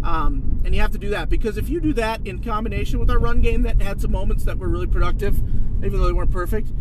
Um, 0.02 0.60
and 0.64 0.74
you 0.74 0.82
have 0.82 0.90
to 0.92 0.98
do 0.98 1.08
that 1.10 1.30
because 1.30 1.56
if 1.56 1.70
you 1.70 1.80
do 1.80 1.94
that 1.94 2.26
in 2.26 2.42
combination 2.42 2.98
with 2.98 3.10
our 3.10 3.18
run 3.18 3.40
game 3.40 3.62
that 3.62 3.80
had 3.80 4.02
some 4.02 4.12
moments 4.12 4.44
that 4.44 4.58
were 4.58 4.68
really 4.68 4.86
productive, 4.86 5.38
even 5.82 5.98
though 5.98 6.06
they 6.06 6.12
weren't 6.12 6.30
perfect, 6.30 6.72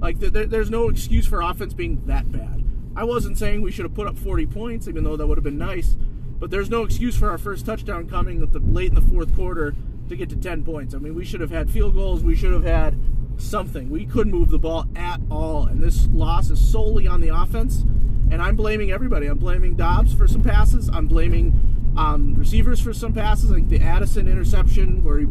like 0.00 0.18
there, 0.18 0.46
there's 0.46 0.70
no 0.70 0.88
excuse 0.88 1.26
for 1.26 1.42
offense 1.42 1.74
being 1.74 2.02
that 2.06 2.32
bad. 2.32 2.64
I 2.96 3.04
wasn't 3.04 3.36
saying 3.36 3.60
we 3.60 3.70
should 3.70 3.84
have 3.84 3.94
put 3.94 4.06
up 4.06 4.18
40 4.18 4.46
points, 4.46 4.88
even 4.88 5.04
though 5.04 5.16
that 5.16 5.26
would 5.26 5.36
have 5.36 5.44
been 5.44 5.58
nice, 5.58 5.96
but 6.38 6.50
there's 6.50 6.70
no 6.70 6.82
excuse 6.82 7.16
for 7.16 7.30
our 7.30 7.38
first 7.38 7.66
touchdown 7.66 8.08
coming 8.08 8.40
the 8.40 8.58
late 8.58 8.88
in 8.88 8.94
the 8.94 9.02
fourth 9.02 9.34
quarter 9.34 9.74
to 10.08 10.16
get 10.16 10.30
to 10.30 10.36
10 10.36 10.64
points. 10.64 10.94
I 10.94 10.98
mean, 10.98 11.14
we 11.14 11.24
should 11.24 11.40
have 11.40 11.50
had 11.50 11.70
field 11.70 11.94
goals. 11.94 12.24
We 12.24 12.34
should 12.34 12.52
have 12.52 12.64
had 12.64 12.98
something. 13.40 13.90
We 13.90 14.06
couldn't 14.06 14.32
move 14.32 14.50
the 14.50 14.58
ball 14.58 14.86
at 14.94 15.20
all, 15.30 15.66
and 15.66 15.82
this 15.82 16.06
loss 16.08 16.50
is 16.50 16.60
solely 16.60 17.06
on 17.06 17.20
the 17.20 17.28
offense. 17.28 17.82
And 18.30 18.40
I'm 18.40 18.54
blaming 18.54 18.92
everybody. 18.92 19.26
I'm 19.26 19.38
blaming 19.38 19.74
Dobbs 19.74 20.14
for 20.14 20.28
some 20.28 20.42
passes. 20.42 20.88
I'm 20.88 21.08
blaming 21.08 21.94
um, 21.96 22.34
receivers 22.34 22.80
for 22.80 22.92
some 22.92 23.12
passes, 23.12 23.50
like 23.50 23.68
the 23.68 23.80
Addison 23.80 24.28
interception 24.28 25.02
where 25.02 25.18
he, 25.18 25.26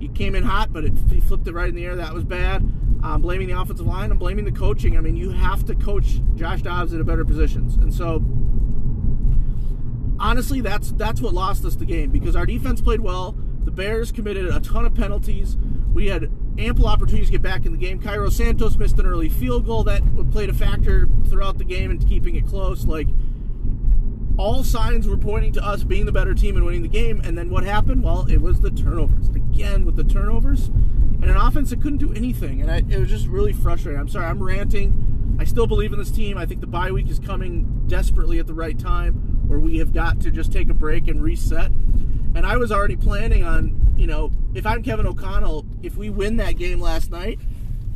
he 0.00 0.08
came 0.08 0.34
in 0.34 0.42
hot, 0.42 0.72
but 0.72 0.84
it, 0.84 0.92
he 1.08 1.20
flipped 1.20 1.46
it 1.46 1.52
right 1.52 1.68
in 1.68 1.74
the 1.74 1.84
air. 1.84 1.94
That 1.96 2.12
was 2.12 2.24
bad. 2.24 2.62
I'm 3.02 3.22
blaming 3.22 3.48
the 3.48 3.60
offensive 3.60 3.86
line. 3.86 4.10
I'm 4.10 4.18
blaming 4.18 4.44
the 4.44 4.52
coaching. 4.52 4.96
I 4.96 5.00
mean, 5.00 5.16
you 5.16 5.30
have 5.30 5.64
to 5.66 5.74
coach 5.74 6.20
Josh 6.34 6.62
Dobbs 6.62 6.92
into 6.92 7.04
better 7.04 7.24
positions, 7.24 7.76
and 7.76 7.92
so 7.92 8.24
honestly, 10.18 10.60
that's 10.60 10.92
that's 10.92 11.20
what 11.20 11.34
lost 11.34 11.64
us 11.64 11.76
the 11.76 11.84
game 11.84 12.10
because 12.10 12.36
our 12.36 12.46
defense 12.46 12.80
played 12.80 13.00
well. 13.00 13.36
The 13.64 13.70
Bears 13.70 14.12
committed 14.12 14.46
a 14.46 14.60
ton 14.60 14.84
of 14.86 14.94
penalties. 14.94 15.56
We 15.92 16.06
had 16.06 16.30
ample 16.58 16.86
opportunities 16.86 17.28
to 17.28 17.32
get 17.32 17.42
back 17.42 17.64
in 17.66 17.72
the 17.72 17.78
game. 17.78 18.00
Cairo 18.00 18.28
Santos 18.28 18.76
missed 18.76 18.98
an 18.98 19.06
early 19.06 19.28
field 19.28 19.66
goal 19.66 19.84
that 19.84 20.02
played 20.30 20.50
a 20.50 20.54
factor 20.54 21.08
throughout 21.28 21.58
the 21.58 21.64
game 21.64 21.90
and 21.90 22.06
keeping 22.06 22.34
it 22.34 22.46
close. 22.46 22.84
Like 22.84 23.08
all 24.38 24.62
signs 24.64 25.06
were 25.06 25.16
pointing 25.16 25.52
to 25.52 25.64
us 25.64 25.84
being 25.84 26.06
the 26.06 26.12
better 26.12 26.34
team 26.34 26.56
and 26.56 26.64
winning 26.64 26.82
the 26.82 26.88
game. 26.88 27.20
And 27.24 27.36
then 27.36 27.50
what 27.50 27.64
happened? 27.64 28.02
Well, 28.02 28.26
it 28.26 28.40
was 28.40 28.60
the 28.60 28.70
turnovers. 28.70 29.28
Again, 29.28 29.84
with 29.84 29.96
the 29.96 30.04
turnovers 30.04 30.66
and 30.66 31.24
an 31.24 31.36
offense 31.36 31.70
that 31.70 31.80
couldn't 31.80 31.98
do 31.98 32.12
anything. 32.12 32.60
And 32.60 32.70
I, 32.70 32.76
it 32.76 32.98
was 32.98 33.08
just 33.08 33.26
really 33.26 33.52
frustrating. 33.52 34.00
I'm 34.00 34.08
sorry, 34.08 34.26
I'm 34.26 34.42
ranting. 34.42 35.36
I 35.38 35.44
still 35.44 35.66
believe 35.66 35.92
in 35.92 35.98
this 35.98 36.10
team. 36.10 36.36
I 36.36 36.46
think 36.46 36.60
the 36.60 36.66
bye 36.66 36.90
week 36.90 37.08
is 37.08 37.18
coming 37.18 37.84
desperately 37.86 38.38
at 38.38 38.46
the 38.46 38.54
right 38.54 38.78
time 38.78 39.14
where 39.46 39.58
we 39.58 39.78
have 39.78 39.92
got 39.92 40.20
to 40.20 40.30
just 40.30 40.52
take 40.52 40.68
a 40.68 40.74
break 40.74 41.08
and 41.08 41.22
reset. 41.22 41.70
And 42.34 42.46
I 42.46 42.56
was 42.56 42.72
already 42.72 42.96
planning 42.96 43.44
on, 43.44 43.94
you 43.96 44.06
know, 44.06 44.30
if 44.54 44.66
I'm 44.66 44.82
Kevin 44.82 45.06
O'Connell, 45.06 45.66
if 45.82 45.96
we 45.96 46.10
win 46.10 46.36
that 46.38 46.52
game 46.56 46.80
last 46.80 47.10
night, 47.10 47.38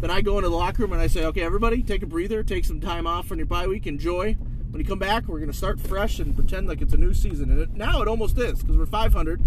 then 0.00 0.10
I 0.10 0.20
go 0.20 0.36
into 0.38 0.50
the 0.50 0.56
locker 0.56 0.82
room 0.82 0.92
and 0.92 1.00
I 1.00 1.06
say, 1.06 1.24
okay, 1.24 1.42
everybody, 1.42 1.82
take 1.82 2.02
a 2.02 2.06
breather, 2.06 2.42
take 2.42 2.64
some 2.64 2.80
time 2.80 3.06
off 3.06 3.32
on 3.32 3.38
your 3.38 3.46
bye 3.46 3.66
week, 3.66 3.86
enjoy 3.86 4.36
when 4.76 4.84
you 4.84 4.86
come 4.86 4.98
back, 4.98 5.26
we're 5.26 5.38
going 5.38 5.50
to 5.50 5.56
start 5.56 5.80
fresh 5.80 6.18
and 6.18 6.36
pretend 6.36 6.68
like 6.68 6.82
it's 6.82 6.92
a 6.92 6.98
new 6.98 7.14
season. 7.14 7.50
And 7.50 7.60
it, 7.60 7.72
now 7.72 8.02
it 8.02 8.08
almost 8.08 8.36
is 8.36 8.60
because 8.60 8.76
we're 8.76 8.84
500, 8.84 9.40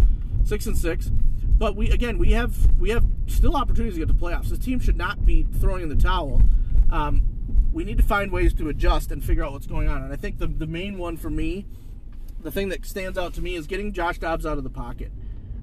six 0.44 0.66
and 0.66 0.76
six. 0.76 1.12
But 1.60 1.76
we 1.76 1.92
again, 1.92 2.18
we 2.18 2.32
have 2.32 2.80
we 2.80 2.90
have 2.90 3.06
still 3.28 3.56
opportunities 3.56 3.94
to 3.94 4.00
get 4.00 4.08
to 4.08 4.14
playoffs. 4.16 4.48
This 4.50 4.58
team 4.58 4.80
should 4.80 4.98
not 4.98 5.28
be 5.28 5.46
throwing 5.60 5.84
in 5.84 5.90
the 5.90 5.96
towel. 5.96 6.42
Um, 6.90 7.22
we 7.72 7.84
need 7.84 7.98
to 7.98 8.04
find 8.04 8.32
ways 8.32 8.56
to 8.56 8.70
adjust 8.70 9.12
and 9.12 9.24
figure 9.24 9.44
out 9.44 9.52
what's 9.52 9.68
going 9.68 9.88
on. 9.88 10.02
And 10.02 10.12
I 10.12 10.16
think 10.16 10.40
the 10.40 10.48
the 10.48 10.66
main 10.66 10.98
one 10.98 11.16
for 11.16 11.30
me, 11.30 11.68
the 12.42 12.52
thing 12.52 12.70
that 12.70 12.86
stands 12.86 13.18
out 13.18 13.34
to 13.36 13.42
me, 13.42 13.56
is 13.56 13.68
getting 13.68 13.94
Josh 13.94 14.20
Dobbs 14.20 14.46
out 14.46 14.58
of 14.58 14.64
the 14.64 14.70
pocket. 14.70 15.12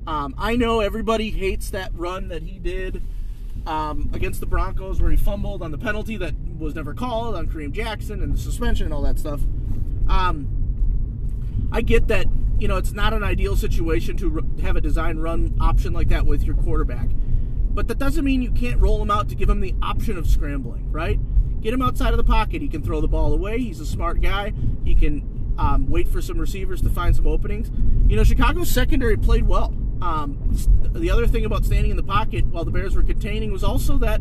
Um, 0.07 0.35
I 0.39 0.57
know 0.57 0.81
everybody 0.81 1.31
hates 1.31 1.71
that 1.71 1.91
run 1.95 2.29
that 2.29 2.43
he 2.43 2.59
did 2.59 3.03
um, 3.67 4.11
against 4.13 4.41
the 4.41 4.47
Broncos 4.47 5.01
where 5.01 5.11
he 5.11 5.17
fumbled 5.17 5.63
on 5.63 5.73
the 5.73 5.79
penalty 5.79 6.17
that 6.19 6.35
was 6.59 6.75
never 6.75 6.95
called 6.95 7.35
on 7.35 7.49
Kareem 7.49 7.73
Jackson 7.73 8.23
and 8.23 8.33
the 8.33 8.39
suspension 8.39 8.87
and 8.87 8.95
all 8.95 9.03
that 9.03 9.19
stuff. 9.19 9.41
Um, 10.09 11.69
I 11.73 11.81
get 11.83 12.07
that 12.09 12.27
you 12.59 12.69
know 12.69 12.77
it's 12.77 12.93
not 12.93 13.13
an 13.13 13.25
ideal 13.25 13.57
situation 13.57 14.17
to 14.19 14.47
have 14.63 14.77
a 14.77 14.81
design 14.81 15.19
run 15.19 15.57
option 15.61 15.93
like 15.93 16.09
that 16.09 16.25
with 16.25 16.45
your 16.45 16.55
quarterback, 16.55 17.09
but 17.75 17.89
that 17.89 17.99
doesn't 17.99 18.25
mean 18.25 18.43
you 18.43 18.53
can't 18.53 18.81
roll 18.81 19.03
him 19.03 19.11
out 19.11 19.29
to 19.31 19.35
give 19.35 19.51
him 19.51 19.61
the 19.61 19.75
option 19.83 20.17
of 20.17 20.29
scrambling, 20.29 20.91
right? 20.93 21.19
Get 21.61 21.75
him 21.75 21.83
outside 21.83 22.13
of 22.13 22.19
the 22.19 22.25
pocket. 22.25 22.63
He 22.63 22.69
can 22.69 22.83
throw 22.83 23.01
the 23.01 23.09
ball 23.09 23.33
away. 23.33 23.59
He's 23.59 23.81
a 23.81 23.87
smart 23.87 24.21
guy. 24.21 24.53
He 24.85 24.95
can 24.95 25.36
um, 25.59 25.89
wait 25.89 26.09
for 26.09 26.21
some 26.21 26.39
receivers 26.39 26.83
to 26.83 26.89
find 26.89 27.15
some 27.15 27.27
openings. 27.27 27.71
You 28.09 28.17
know, 28.17 28.25
Chicago's 28.25 28.71
secondary 28.71 29.17
played 29.17 29.47
well. 29.47 29.75
Um, 30.03 30.39
the 30.93 31.11
other 31.11 31.27
thing 31.27 31.45
about 31.45 31.65
standing 31.65 31.91
in 31.91 31.97
the 31.97 32.03
pocket 32.03 32.47
while 32.47 32.65
the 32.65 32.71
Bears 32.71 32.95
were 32.95 33.03
containing 33.03 33.53
was 33.53 33.65
also 33.65 33.97
that 33.99 34.21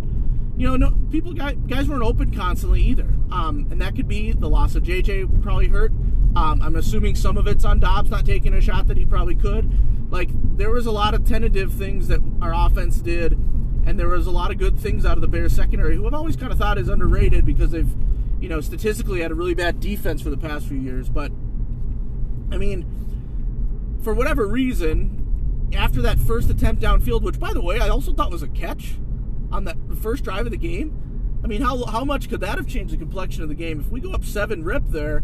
you 0.57 0.67
know, 0.67 0.77
no 0.77 0.97
people 1.11 1.33
guys 1.33 1.87
weren't 1.87 2.03
open 2.03 2.33
constantly 2.33 2.81
either, 2.81 3.13
um, 3.31 3.67
and 3.71 3.81
that 3.81 3.95
could 3.95 4.07
be 4.07 4.31
the 4.31 4.47
loss 4.47 4.75
of 4.75 4.83
JJ 4.83 5.41
probably 5.41 5.67
hurt. 5.67 5.91
Um, 6.35 6.61
I'm 6.61 6.75
assuming 6.75 7.15
some 7.15 7.37
of 7.37 7.47
it's 7.47 7.65
on 7.65 7.79
Dobbs 7.79 8.09
not 8.09 8.25
taking 8.25 8.53
a 8.53 8.61
shot 8.61 8.87
that 8.87 8.97
he 8.97 9.05
probably 9.05 9.35
could. 9.35 9.69
Like 10.11 10.29
there 10.57 10.69
was 10.69 10.85
a 10.85 10.91
lot 10.91 11.13
of 11.13 11.25
tentative 11.25 11.73
things 11.73 12.07
that 12.07 12.21
our 12.41 12.53
offense 12.53 12.97
did, 12.97 13.33
and 13.85 13.99
there 13.99 14.07
was 14.07 14.27
a 14.27 14.31
lot 14.31 14.51
of 14.51 14.57
good 14.57 14.79
things 14.79 15.05
out 15.05 15.17
of 15.17 15.21
the 15.21 15.27
Bears 15.27 15.53
secondary, 15.53 15.97
who 15.97 16.07
I've 16.07 16.13
always 16.13 16.37
kind 16.37 16.51
of 16.51 16.57
thought 16.57 16.77
is 16.77 16.87
underrated 16.87 17.45
because 17.45 17.71
they've, 17.71 17.93
you 18.45 18.49
know, 18.49 18.61
statistically 18.61 19.21
had 19.21 19.31
a 19.31 19.33
really 19.33 19.55
bad 19.55 19.79
defense 19.79 20.21
for 20.21 20.29
the 20.29 20.37
past 20.37 20.67
few 20.67 20.77
years. 20.77 21.09
But 21.09 21.31
I 22.51 22.59
mean, 22.59 22.85
for 24.03 24.13
whatever 24.13 24.45
reason, 24.45 25.71
after 25.73 25.99
that 26.03 26.19
first 26.19 26.51
attempt 26.51 26.79
downfield, 26.79 27.23
which 27.23 27.39
by 27.39 27.53
the 27.53 27.61
way 27.61 27.79
I 27.79 27.89
also 27.89 28.13
thought 28.13 28.29
was 28.29 28.43
a 28.43 28.47
catch 28.47 28.97
on 29.51 29.63
that 29.63 29.75
first 29.99 30.23
drive 30.23 30.45
of 30.45 30.51
the 30.51 30.59
game. 30.59 31.41
I 31.43 31.47
mean, 31.47 31.63
how 31.63 31.85
how 31.85 32.05
much 32.05 32.29
could 32.29 32.39
that 32.41 32.59
have 32.59 32.67
changed 32.67 32.93
the 32.93 32.97
complexion 32.97 33.41
of 33.41 33.49
the 33.49 33.55
game? 33.55 33.79
If 33.79 33.89
we 33.89 33.99
go 33.99 34.11
up 34.11 34.23
seven 34.23 34.63
rip 34.63 34.83
there, 34.89 35.23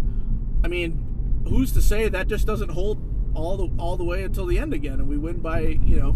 I 0.63 0.67
mean, 0.67 1.43
who's 1.47 1.71
to 1.73 1.81
say 1.83 2.09
that 2.09 2.27
just 2.27 2.47
doesn't 2.47 2.69
hold 2.69 2.99
all 3.35 3.55
the 3.55 3.69
all 3.79 3.97
the 3.97 4.03
way 4.03 4.23
until 4.23 4.47
the 4.47 4.57
end 4.57 4.73
again, 4.73 4.93
and 4.93 5.07
we 5.07 5.19
win 5.19 5.41
by 5.41 5.59
you 5.59 5.97
know, 5.97 6.15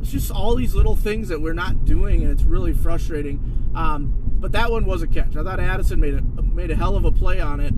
it's 0.00 0.12
just 0.12 0.30
all 0.30 0.54
these 0.54 0.76
little 0.76 0.94
things 0.94 1.26
that 1.26 1.40
we're 1.40 1.54
not 1.54 1.84
doing, 1.84 2.22
and 2.22 2.30
it's 2.30 2.44
really 2.44 2.72
frustrating. 2.72 3.72
Um, 3.74 4.29
but 4.40 4.52
that 4.52 4.70
one 4.70 4.86
was 4.86 5.02
a 5.02 5.06
catch. 5.06 5.36
I 5.36 5.44
thought 5.44 5.60
Addison 5.60 6.00
made 6.00 6.14
a 6.14 6.22
made 6.42 6.70
a 6.70 6.74
hell 6.74 6.96
of 6.96 7.04
a 7.04 7.12
play 7.12 7.40
on 7.40 7.60
it, 7.60 7.74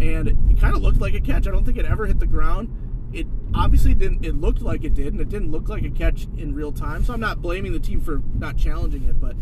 and 0.00 0.28
it 0.28 0.58
kind 0.58 0.74
of 0.74 0.82
looked 0.82 0.98
like 0.98 1.14
a 1.14 1.20
catch. 1.20 1.46
I 1.46 1.50
don't 1.50 1.64
think 1.64 1.76
it 1.76 1.84
ever 1.84 2.06
hit 2.06 2.18
the 2.18 2.26
ground. 2.26 2.70
It 3.12 3.26
obviously 3.54 3.94
didn't. 3.94 4.24
It 4.24 4.34
looked 4.34 4.62
like 4.62 4.82
it 4.82 4.94
did, 4.94 5.08
and 5.08 5.20
it 5.20 5.28
didn't 5.28 5.50
look 5.50 5.68
like 5.68 5.84
a 5.84 5.90
catch 5.90 6.24
in 6.36 6.54
real 6.54 6.72
time. 6.72 7.04
So 7.04 7.12
I'm 7.12 7.20
not 7.20 7.42
blaming 7.42 7.72
the 7.72 7.78
team 7.78 8.00
for 8.00 8.22
not 8.34 8.56
challenging 8.56 9.04
it, 9.04 9.20
but 9.20 9.36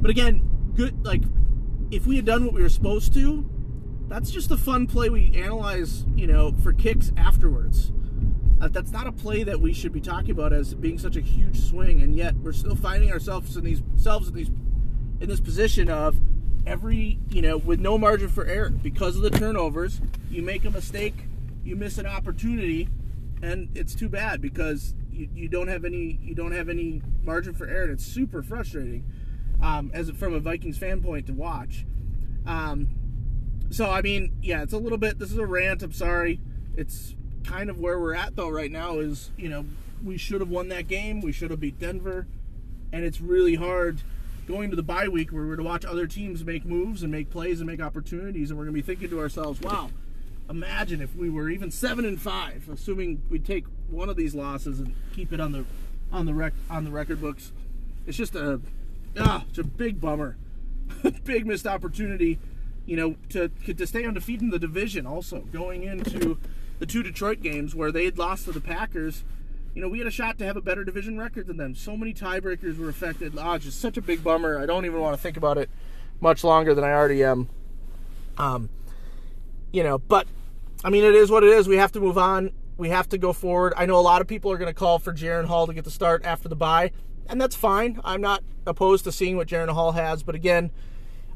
but 0.00 0.10
again, 0.10 0.42
good. 0.74 1.04
Like 1.04 1.22
if 1.90 2.06
we 2.06 2.16
had 2.16 2.24
done 2.24 2.44
what 2.46 2.54
we 2.54 2.62
were 2.62 2.68
supposed 2.70 3.12
to, 3.14 3.48
that's 4.08 4.30
just 4.30 4.50
a 4.50 4.56
fun 4.56 4.86
play 4.86 5.10
we 5.10 5.30
analyze, 5.36 6.06
you 6.14 6.26
know, 6.26 6.54
for 6.62 6.72
kicks 6.72 7.12
afterwards. 7.16 7.92
That's 8.60 8.92
not 8.92 9.06
a 9.06 9.12
play 9.12 9.42
that 9.44 9.60
we 9.60 9.74
should 9.74 9.92
be 9.92 10.00
talking 10.00 10.30
about 10.30 10.54
as 10.54 10.72
being 10.74 10.98
such 10.98 11.16
a 11.16 11.20
huge 11.20 11.60
swing, 11.60 12.00
and 12.00 12.16
yet 12.16 12.34
we're 12.36 12.54
still 12.54 12.76
finding 12.76 13.12
ourselves 13.12 13.58
in 13.58 13.64
these 13.64 13.82
selves 13.96 14.28
in 14.28 14.34
these 14.34 14.50
in 15.20 15.28
this 15.28 15.40
position 15.40 15.88
of 15.88 16.16
every 16.66 17.18
you 17.28 17.42
know 17.42 17.56
with 17.58 17.78
no 17.80 17.98
margin 17.98 18.28
for 18.28 18.44
error 18.46 18.70
because 18.70 19.16
of 19.16 19.22
the 19.22 19.30
turnovers. 19.30 20.00
You 20.30 20.42
make 20.42 20.64
a 20.64 20.70
mistake, 20.70 21.14
you 21.64 21.76
miss 21.76 21.98
an 21.98 22.06
opportunity, 22.06 22.88
and 23.42 23.68
it's 23.74 23.94
too 23.94 24.08
bad 24.08 24.40
because 24.40 24.94
you, 25.12 25.28
you 25.34 25.48
don't 25.48 25.68
have 25.68 25.84
any 25.84 26.18
you 26.22 26.34
don't 26.34 26.52
have 26.52 26.68
any 26.68 27.02
margin 27.22 27.54
for 27.54 27.66
error. 27.66 27.84
And 27.84 27.92
it's 27.92 28.04
super 28.04 28.42
frustrating 28.42 29.04
um, 29.62 29.90
as 29.94 30.10
from 30.10 30.34
a 30.34 30.40
Vikings 30.40 30.78
fan 30.78 31.02
point 31.02 31.26
to 31.26 31.32
watch. 31.32 31.84
Um, 32.46 32.88
so 33.70 33.90
I 33.90 34.02
mean, 34.02 34.32
yeah, 34.42 34.62
it's 34.62 34.72
a 34.72 34.78
little 34.78 34.98
bit. 34.98 35.18
This 35.18 35.30
is 35.30 35.38
a 35.38 35.46
rant. 35.46 35.82
I'm 35.82 35.92
sorry. 35.92 36.40
It's 36.76 37.14
kind 37.44 37.70
of 37.70 37.78
where 37.78 37.98
we're 37.98 38.14
at 38.14 38.36
though 38.36 38.50
right 38.50 38.70
now. 38.70 38.98
Is 38.98 39.30
you 39.36 39.48
know 39.48 39.64
we 40.02 40.16
should 40.16 40.40
have 40.40 40.50
won 40.50 40.68
that 40.68 40.88
game. 40.88 41.20
We 41.20 41.32
should 41.32 41.50
have 41.50 41.60
beat 41.60 41.78
Denver, 41.78 42.26
and 42.92 43.04
it's 43.04 43.20
really 43.20 43.54
hard 43.54 44.02
going 44.46 44.70
to 44.70 44.76
the 44.76 44.82
bye 44.82 45.08
week 45.08 45.32
where 45.32 45.44
we're 45.46 45.56
to 45.56 45.62
watch 45.62 45.84
other 45.84 46.06
teams 46.06 46.44
make 46.44 46.64
moves 46.64 47.02
and 47.02 47.10
make 47.10 47.30
plays 47.30 47.60
and 47.60 47.68
make 47.68 47.80
opportunities, 47.80 48.50
and 48.50 48.58
we're 48.58 48.64
going 48.64 48.74
to 48.74 48.82
be 48.82 48.86
thinking 48.86 49.10
to 49.10 49.20
ourselves, 49.20 49.60
"Wow, 49.60 49.90
imagine 50.48 51.00
if 51.00 51.14
we 51.16 51.30
were 51.30 51.50
even 51.50 51.70
seven 51.70 52.04
and 52.04 52.20
five, 52.20 52.68
assuming 52.72 53.22
we 53.30 53.38
take 53.38 53.64
one 53.88 54.08
of 54.08 54.16
these 54.16 54.34
losses 54.34 54.80
and 54.80 54.94
keep 55.14 55.32
it 55.32 55.40
on 55.40 55.52
the 55.52 55.64
on 56.12 56.26
the 56.26 56.34
rec 56.34 56.52
on 56.70 56.84
the 56.84 56.90
record 56.90 57.20
books. 57.20 57.52
It's 58.06 58.16
just 58.16 58.34
a 58.34 58.60
ah, 59.18 59.44
it's 59.48 59.58
a 59.58 59.64
big 59.64 60.00
bummer, 60.00 60.36
big 61.24 61.46
missed 61.46 61.66
opportunity 61.66 62.38
you 62.86 62.96
know, 62.96 63.16
to 63.30 63.48
to 63.48 63.86
stay 63.86 64.04
undefeated 64.04 64.42
in 64.42 64.50
the 64.50 64.58
division. 64.58 65.06
Also, 65.06 65.40
going 65.52 65.84
into 65.84 66.38
the 66.78 66.86
two 66.86 67.02
Detroit 67.02 67.40
games 67.40 67.74
where 67.74 67.90
they 67.90 68.04
had 68.04 68.18
lost 68.18 68.44
to 68.44 68.52
the 68.52 68.60
Packers, 68.60 69.24
you 69.74 69.82
know, 69.82 69.88
we 69.88 69.98
had 69.98 70.06
a 70.06 70.10
shot 70.10 70.38
to 70.38 70.44
have 70.44 70.56
a 70.56 70.60
better 70.60 70.84
division 70.84 71.18
record 71.18 71.48
than 71.48 71.56
them. 71.56 71.74
So 71.74 71.96
many 71.96 72.14
tiebreakers 72.14 72.78
were 72.78 72.88
affected. 72.88 73.36
Ah, 73.36 73.58
just 73.58 73.80
such 73.80 73.96
a 73.96 74.02
big 74.02 74.22
bummer. 74.22 74.58
I 74.58 74.66
don't 74.66 74.84
even 74.86 75.00
want 75.00 75.16
to 75.16 75.22
think 75.22 75.36
about 75.36 75.58
it 75.58 75.68
much 76.20 76.44
longer 76.44 76.74
than 76.74 76.84
I 76.84 76.92
already 76.92 77.24
am. 77.24 77.48
Um, 78.38 78.70
you 79.72 79.82
know, 79.82 79.98
but 79.98 80.28
I 80.84 80.90
mean, 80.90 81.04
it 81.04 81.14
is 81.14 81.30
what 81.30 81.42
it 81.42 81.50
is. 81.50 81.66
We 81.66 81.76
have 81.76 81.92
to 81.92 82.00
move 82.00 82.16
on. 82.16 82.52
We 82.76 82.90
have 82.90 83.08
to 83.08 83.18
go 83.18 83.32
forward. 83.32 83.74
I 83.76 83.86
know 83.86 83.98
a 83.98 84.00
lot 84.00 84.20
of 84.20 84.28
people 84.28 84.52
are 84.52 84.58
going 84.58 84.72
to 84.72 84.78
call 84.78 84.98
for 84.98 85.12
Jaren 85.12 85.46
Hall 85.46 85.66
to 85.66 85.74
get 85.74 85.84
the 85.84 85.90
start 85.90 86.24
after 86.24 86.48
the 86.48 86.56
bye, 86.56 86.92
and 87.28 87.40
that's 87.40 87.56
fine. 87.56 88.00
I'm 88.04 88.20
not 88.20 88.42
opposed 88.66 89.04
to 89.04 89.12
seeing 89.12 89.36
what 89.36 89.48
Jaren 89.48 89.70
Hall 89.70 89.92
has, 89.92 90.22
but 90.22 90.34
again, 90.34 90.70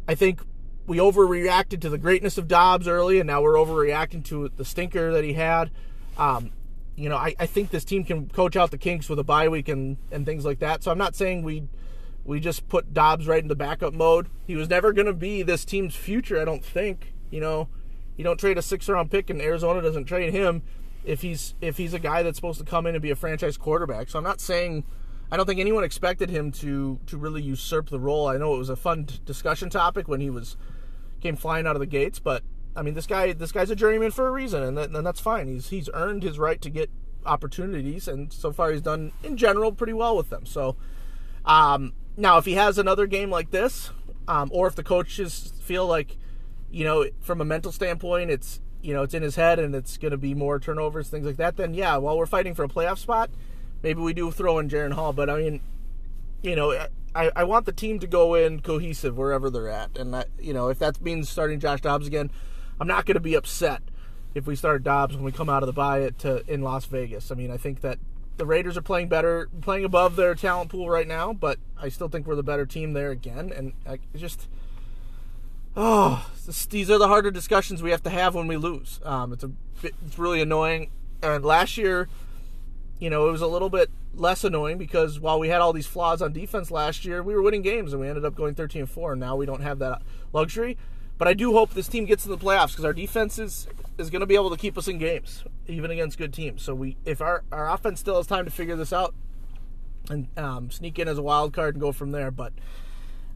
I 0.06 0.14
think 0.14 0.40
we 0.86 0.98
overreacted 0.98 1.80
to 1.82 1.90
the 1.90 1.98
greatness 1.98 2.38
of 2.38 2.48
Dobbs 2.48 2.88
early, 2.88 3.20
and 3.20 3.26
now 3.26 3.42
we're 3.42 3.54
overreacting 3.54 4.24
to 4.26 4.48
the 4.56 4.64
stinker 4.64 5.12
that 5.12 5.22
he 5.22 5.34
had. 5.34 5.70
Um, 6.16 6.50
you 6.98 7.08
know, 7.08 7.16
I, 7.16 7.34
I, 7.38 7.46
think 7.46 7.70
this 7.70 7.84
team 7.84 8.02
can 8.02 8.28
coach 8.28 8.56
out 8.56 8.72
the 8.72 8.78
kinks 8.78 9.08
with 9.08 9.20
a 9.20 9.24
bye 9.24 9.48
week 9.48 9.68
and, 9.68 9.98
and 10.10 10.26
things 10.26 10.44
like 10.44 10.58
that. 10.58 10.82
So 10.82 10.90
I'm 10.90 10.98
not 10.98 11.14
saying 11.14 11.44
we 11.44 11.68
we 12.24 12.40
just 12.40 12.68
put 12.68 12.92
Dobbs 12.92 13.26
right 13.26 13.42
into 13.42 13.54
backup 13.54 13.94
mode. 13.94 14.28
He 14.46 14.56
was 14.56 14.68
never 14.68 14.92
going 14.92 15.06
to 15.06 15.14
be 15.14 15.42
this 15.42 15.64
team's 15.64 15.94
future, 15.94 16.40
I 16.40 16.44
don't 16.44 16.64
think. 16.64 17.14
You 17.30 17.40
know, 17.40 17.68
you 18.16 18.24
don't 18.24 18.38
trade 18.38 18.58
a 18.58 18.62
six 18.62 18.88
round 18.88 19.10
pick, 19.10 19.30
and 19.30 19.40
Arizona 19.40 19.80
doesn't 19.80 20.06
trade 20.06 20.34
him 20.34 20.62
if 21.04 21.22
he's 21.22 21.54
if 21.60 21.76
he's 21.76 21.94
a 21.94 21.98
guy 22.00 22.22
that's 22.22 22.36
supposed 22.36 22.58
to 22.58 22.66
come 22.66 22.86
in 22.86 22.94
and 22.94 23.00
be 23.00 23.10
a 23.10 23.16
franchise 23.16 23.56
quarterback. 23.56 24.10
So 24.10 24.18
I'm 24.18 24.24
not 24.24 24.40
saying 24.40 24.84
I 25.30 25.36
don't 25.36 25.46
think 25.46 25.60
anyone 25.60 25.84
expected 25.84 26.30
him 26.30 26.50
to 26.52 26.98
to 27.06 27.16
really 27.16 27.42
usurp 27.42 27.90
the 27.90 28.00
role. 28.00 28.26
I 28.26 28.38
know 28.38 28.54
it 28.56 28.58
was 28.58 28.70
a 28.70 28.76
fun 28.76 29.06
discussion 29.24 29.70
topic 29.70 30.08
when 30.08 30.20
he 30.20 30.30
was 30.30 30.56
came 31.20 31.36
flying 31.36 31.66
out 31.66 31.76
of 31.76 31.80
the 31.80 31.86
gates. 31.86 32.18
But 32.18 32.42
I 32.76 32.82
mean, 32.82 32.94
this 32.94 33.06
guy 33.06 33.32
this 33.32 33.52
guy's 33.52 33.70
a 33.70 33.76
journeyman 33.76 34.10
for 34.10 34.28
a 34.28 34.30
reason, 34.30 34.62
and, 34.62 34.76
that, 34.76 34.90
and 34.90 35.06
that's 35.06 35.20
fine. 35.20 35.48
He's 35.48 35.68
he's 35.70 35.88
earned 35.94 36.22
his 36.22 36.38
right 36.38 36.60
to 36.62 36.70
get 36.70 36.90
opportunities, 37.26 38.08
and 38.08 38.32
so 38.32 38.52
far 38.52 38.70
he's 38.72 38.82
done 38.82 39.12
in 39.22 39.36
general 39.36 39.72
pretty 39.72 39.92
well 39.92 40.16
with 40.16 40.30
them. 40.30 40.46
So 40.46 40.76
um, 41.44 41.92
now, 42.16 42.38
if 42.38 42.44
he 42.44 42.54
has 42.54 42.78
another 42.78 43.06
game 43.06 43.30
like 43.30 43.50
this, 43.50 43.90
um, 44.26 44.50
or 44.52 44.66
if 44.66 44.74
the 44.74 44.84
coaches 44.84 45.52
feel 45.60 45.86
like 45.86 46.16
you 46.70 46.84
know 46.84 47.06
from 47.20 47.40
a 47.40 47.44
mental 47.44 47.72
standpoint 47.72 48.30
it's 48.30 48.60
you 48.82 48.92
know 48.92 49.02
it's 49.02 49.14
in 49.14 49.22
his 49.22 49.36
head 49.36 49.58
and 49.58 49.74
it's 49.74 49.96
going 49.96 50.10
to 50.10 50.18
be 50.18 50.34
more 50.34 50.58
turnovers 50.58 51.08
things 51.08 51.24
like 51.24 51.38
that 51.38 51.56
then 51.56 51.72
yeah 51.72 51.96
while 51.96 52.18
we're 52.18 52.26
fighting 52.26 52.54
for 52.54 52.62
a 52.62 52.68
playoff 52.68 52.98
spot 52.98 53.30
maybe 53.82 54.02
we 54.02 54.12
do 54.12 54.30
throw 54.30 54.58
in 54.58 54.68
Jaren 54.68 54.92
Hall 54.92 55.14
but 55.14 55.30
I 55.30 55.38
mean 55.38 55.60
you 56.42 56.54
know 56.54 56.88
I, 57.14 57.30
I 57.34 57.44
want 57.44 57.66
the 57.66 57.72
team 57.72 57.98
to 58.00 58.06
go 58.06 58.34
in 58.34 58.60
cohesive 58.60 59.16
wherever 59.16 59.50
they're 59.50 59.68
at, 59.68 59.96
and 59.98 60.24
you 60.38 60.52
know 60.52 60.68
if 60.68 60.78
that 60.78 61.00
means 61.00 61.28
starting 61.28 61.58
Josh 61.58 61.80
Dobbs 61.80 62.06
again, 62.06 62.30
I'm 62.80 62.86
not 62.86 63.06
going 63.06 63.14
to 63.14 63.20
be 63.20 63.34
upset 63.34 63.82
if 64.34 64.46
we 64.46 64.56
start 64.56 64.82
Dobbs 64.82 65.14
when 65.14 65.24
we 65.24 65.32
come 65.32 65.48
out 65.48 65.62
of 65.62 65.66
the 65.66 65.72
bye 65.72 66.10
to 66.18 66.44
in 66.50 66.62
Las 66.62 66.84
Vegas. 66.86 67.30
I 67.30 67.34
mean, 67.34 67.50
I 67.50 67.56
think 67.56 67.80
that 67.80 67.98
the 68.36 68.46
Raiders 68.46 68.76
are 68.76 68.82
playing 68.82 69.08
better, 69.08 69.48
playing 69.60 69.84
above 69.84 70.16
their 70.16 70.34
talent 70.34 70.70
pool 70.70 70.88
right 70.88 71.06
now, 71.06 71.32
but 71.32 71.58
I 71.76 71.88
still 71.88 72.08
think 72.08 72.26
we're 72.26 72.36
the 72.36 72.42
better 72.42 72.66
team 72.66 72.92
there 72.92 73.10
again, 73.10 73.52
and 73.54 73.72
I 73.86 73.98
just. 74.16 74.48
Oh, 75.76 76.28
this, 76.44 76.66
these 76.66 76.90
are 76.90 76.98
the 76.98 77.06
harder 77.06 77.30
discussions 77.30 77.82
we 77.82 77.90
have 77.90 78.02
to 78.02 78.10
have 78.10 78.34
when 78.34 78.48
we 78.48 78.56
lose. 78.56 79.00
Um, 79.04 79.32
it's 79.32 79.44
a, 79.44 79.50
it's 79.82 80.18
really 80.18 80.40
annoying. 80.40 80.90
And 81.22 81.44
last 81.44 81.76
year, 81.76 82.08
you 82.98 83.10
know, 83.10 83.28
it 83.28 83.32
was 83.32 83.42
a 83.42 83.46
little 83.46 83.70
bit 83.70 83.90
less 84.14 84.42
annoying 84.42 84.78
because 84.78 85.20
while 85.20 85.38
we 85.38 85.48
had 85.48 85.60
all 85.60 85.72
these 85.72 85.86
flaws 85.86 86.20
on 86.20 86.32
defense 86.32 86.72
last 86.72 87.04
year, 87.04 87.22
we 87.22 87.34
were 87.34 87.42
winning 87.42 87.62
games 87.62 87.92
and 87.92 88.00
we 88.00 88.08
ended 88.08 88.24
up 88.24 88.34
going 88.34 88.54
13 88.54 88.82
and 88.82 88.90
4. 88.90 89.12
And 89.12 89.20
now 89.20 89.36
we 89.36 89.46
don't 89.46 89.60
have 89.60 89.78
that 89.78 90.02
luxury. 90.32 90.76
But 91.18 91.28
I 91.28 91.34
do 91.34 91.52
hope 91.52 91.74
this 91.74 91.88
team 91.88 92.04
gets 92.04 92.24
in 92.24 92.30
the 92.30 92.38
playoffs 92.38 92.68
because 92.68 92.84
our 92.84 92.92
defense 92.92 93.38
is, 93.38 93.66
is 93.98 94.08
going 94.08 94.20
to 94.20 94.26
be 94.26 94.36
able 94.36 94.50
to 94.50 94.56
keep 94.56 94.78
us 94.78 94.86
in 94.86 94.98
games, 94.98 95.44
even 95.66 95.90
against 95.90 96.16
good 96.16 96.32
teams. 96.32 96.62
So 96.62 96.74
we, 96.74 96.96
if 97.04 97.20
our, 97.20 97.42
our 97.50 97.68
offense 97.68 98.00
still 98.00 98.16
has 98.16 98.26
time 98.26 98.44
to 98.44 98.50
figure 98.50 98.76
this 98.76 98.92
out 98.92 99.14
and 100.08 100.28
um, 100.38 100.70
sneak 100.70 100.98
in 100.98 101.08
as 101.08 101.18
a 101.18 101.22
wild 101.22 101.52
card 101.52 101.74
and 101.74 101.82
go 101.82 101.92
from 101.92 102.12
there. 102.12 102.30
But 102.30 102.52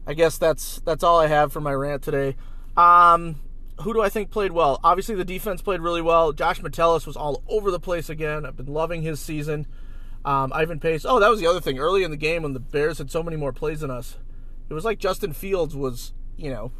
I 0.07 0.13
guess 0.13 0.37
that's 0.37 0.79
that's 0.81 1.03
all 1.03 1.19
I 1.19 1.27
have 1.27 1.51
for 1.51 1.61
my 1.61 1.73
rant 1.73 2.01
today. 2.01 2.35
Um, 2.75 3.35
who 3.81 3.93
do 3.93 4.01
I 4.01 4.09
think 4.09 4.31
played 4.31 4.51
well? 4.51 4.79
Obviously, 4.83 5.15
the 5.15 5.25
defense 5.25 5.61
played 5.61 5.81
really 5.81 6.01
well. 6.01 6.31
Josh 6.31 6.61
Metellus 6.61 7.05
was 7.05 7.15
all 7.15 7.43
over 7.47 7.71
the 7.71 7.79
place 7.79 8.09
again. 8.09 8.45
I've 8.45 8.55
been 8.55 8.67
loving 8.67 9.01
his 9.01 9.19
season. 9.19 9.67
Um, 10.25 10.53
Ivan 10.53 10.79
Pace. 10.79 11.05
Oh, 11.05 11.19
that 11.19 11.29
was 11.29 11.39
the 11.39 11.47
other 11.47 11.59
thing. 11.59 11.79
Early 11.79 12.03
in 12.03 12.11
the 12.11 12.17
game, 12.17 12.43
when 12.43 12.53
the 12.53 12.59
Bears 12.59 12.99
had 12.99 13.11
so 13.11 13.21
many 13.23 13.35
more 13.35 13.51
plays 13.51 13.81
than 13.81 13.91
us, 13.91 14.17
it 14.69 14.73
was 14.73 14.85
like 14.85 14.99
Justin 14.99 15.33
Fields 15.33 15.75
was, 15.75 16.13
you 16.37 16.49
know, 16.49 16.71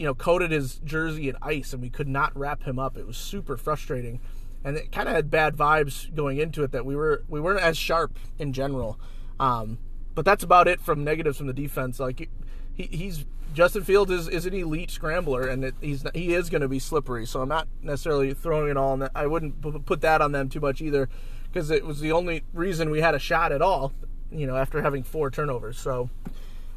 you 0.00 0.06
know, 0.06 0.14
coated 0.14 0.50
his 0.50 0.76
jersey 0.78 1.28
in 1.28 1.36
ice, 1.42 1.74
and 1.74 1.82
we 1.82 1.90
could 1.90 2.08
not 2.08 2.34
wrap 2.34 2.62
him 2.62 2.78
up. 2.78 2.96
It 2.96 3.06
was 3.06 3.18
super 3.18 3.58
frustrating. 3.58 4.18
and 4.64 4.76
it 4.76 4.92
kind 4.92 5.08
of 5.08 5.14
had 5.14 5.30
bad 5.30 5.56
vibes 5.56 6.14
going 6.14 6.38
into 6.38 6.62
it 6.62 6.72
that 6.72 6.84
we 6.84 6.94
were 6.94 7.22
we 7.28 7.40
weren't 7.40 7.60
as 7.60 7.76
sharp 7.76 8.18
in 8.38 8.52
general. 8.52 8.98
Um, 9.38 9.78
but 10.14 10.24
that's 10.24 10.44
about 10.44 10.68
it 10.68 10.80
from 10.80 11.04
negatives 11.04 11.38
from 11.38 11.46
the 11.46 11.52
defense. 11.52 11.98
Like 11.98 12.28
he, 12.74 12.84
he's 12.84 13.24
Justin 13.54 13.82
Fields 13.82 14.10
is, 14.10 14.28
is 14.28 14.46
an 14.46 14.54
elite 14.54 14.90
scrambler, 14.90 15.46
and 15.46 15.64
it, 15.64 15.74
he's 15.80 16.04
he 16.14 16.34
is 16.34 16.50
going 16.50 16.62
to 16.62 16.68
be 16.68 16.78
slippery. 16.78 17.26
So 17.26 17.40
I'm 17.40 17.48
not 17.48 17.68
necessarily 17.82 18.34
throwing 18.34 18.70
it 18.70 18.76
all. 18.76 18.92
On 18.92 18.98
that. 19.00 19.12
I 19.14 19.26
wouldn't 19.26 19.86
put 19.86 20.00
that 20.02 20.20
on 20.20 20.32
them 20.32 20.48
too 20.48 20.60
much 20.60 20.80
either, 20.80 21.08
because 21.44 21.70
it 21.70 21.84
was 21.84 22.00
the 22.00 22.12
only 22.12 22.44
reason 22.52 22.90
we 22.90 23.00
had 23.00 23.14
a 23.14 23.18
shot 23.18 23.52
at 23.52 23.62
all. 23.62 23.92
You 24.30 24.46
know, 24.46 24.56
after 24.56 24.82
having 24.82 25.02
four 25.02 25.30
turnovers. 25.30 25.78
So 25.78 26.10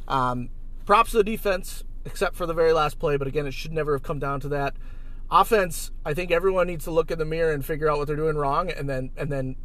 um, 0.07 0.49
props 0.85 1.11
to 1.11 1.17
the 1.17 1.23
defense, 1.23 1.83
except 2.05 2.35
for 2.35 2.45
the 2.45 2.53
very 2.53 2.73
last 2.73 2.99
play. 2.99 3.17
But 3.17 3.27
again, 3.27 3.45
it 3.47 3.53
should 3.53 3.71
never 3.71 3.93
have 3.93 4.03
come 4.03 4.19
down 4.19 4.39
to 4.41 4.49
that. 4.49 4.75
Offense, 5.31 5.91
I 6.05 6.13
think 6.13 6.31
everyone 6.31 6.67
needs 6.67 6.83
to 6.85 6.91
look 6.91 7.09
in 7.09 7.17
the 7.17 7.25
mirror 7.25 7.51
and 7.51 7.65
figure 7.65 7.89
out 7.89 7.97
what 7.97 8.07
they're 8.07 8.15
doing 8.15 8.35
wrong, 8.35 8.69
and 8.69 8.89
then 8.89 9.11
and 9.17 9.31
then 9.31 9.55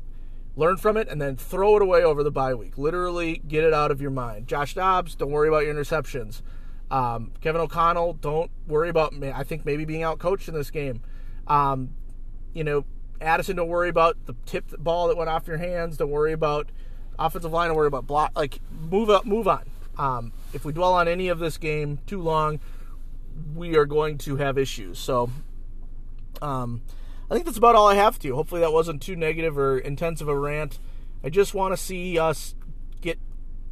learn 0.56 0.76
from 0.76 0.96
it, 0.96 1.08
and 1.08 1.20
then 1.20 1.36
throw 1.36 1.76
it 1.76 1.82
away 1.82 2.02
over 2.02 2.22
the 2.22 2.30
bye 2.30 2.54
week. 2.54 2.78
Literally, 2.78 3.42
get 3.46 3.64
it 3.64 3.74
out 3.74 3.90
of 3.90 4.00
your 4.00 4.10
mind. 4.10 4.46
Josh 4.46 4.74
Dobbs, 4.74 5.14
don't 5.14 5.30
worry 5.30 5.48
about 5.48 5.64
your 5.64 5.74
interceptions. 5.74 6.42
Um, 6.90 7.32
Kevin 7.40 7.60
O'Connell, 7.60 8.14
don't 8.14 8.50
worry 8.66 8.88
about. 8.88 9.12
Me. 9.12 9.30
I 9.30 9.42
think 9.42 9.66
maybe 9.66 9.84
being 9.84 10.02
out 10.02 10.18
coached 10.18 10.48
in 10.48 10.54
this 10.54 10.70
game. 10.70 11.02
Um, 11.46 11.90
you 12.54 12.64
know, 12.64 12.84
Addison, 13.20 13.56
don't 13.56 13.68
worry 13.68 13.88
about 13.88 14.16
the 14.26 14.34
tip 14.46 14.70
ball 14.78 15.08
that 15.08 15.16
went 15.16 15.28
off 15.28 15.46
your 15.46 15.58
hands. 15.58 15.96
Don't 15.96 16.10
worry 16.10 16.32
about 16.32 16.70
offensive 17.18 17.52
line. 17.52 17.68
Don't 17.68 17.76
worry 17.76 17.88
about 17.88 18.06
block. 18.06 18.32
Like 18.34 18.60
move 18.70 19.10
up, 19.10 19.26
move 19.26 19.46
on. 19.48 19.64
Um, 19.98 20.32
if 20.52 20.64
we 20.64 20.72
dwell 20.72 20.94
on 20.94 21.08
any 21.08 21.28
of 21.28 21.38
this 21.38 21.58
game 21.58 21.98
too 22.06 22.20
long, 22.20 22.60
we 23.54 23.76
are 23.76 23.84
going 23.84 24.18
to 24.18 24.36
have 24.36 24.56
issues. 24.56 24.98
So, 24.98 25.30
um, 26.40 26.82
I 27.30 27.34
think 27.34 27.44
that's 27.44 27.58
about 27.58 27.74
all 27.74 27.88
I 27.88 27.94
have 27.94 28.18
to. 28.20 28.34
Hopefully, 28.34 28.60
that 28.60 28.72
wasn't 28.72 29.02
too 29.02 29.16
negative 29.16 29.58
or 29.58 29.78
intense 29.78 30.20
of 30.20 30.28
a 30.28 30.38
rant. 30.38 30.78
I 31.22 31.30
just 31.30 31.52
want 31.52 31.72
to 31.72 31.76
see 31.76 32.18
us 32.18 32.54
get 33.00 33.18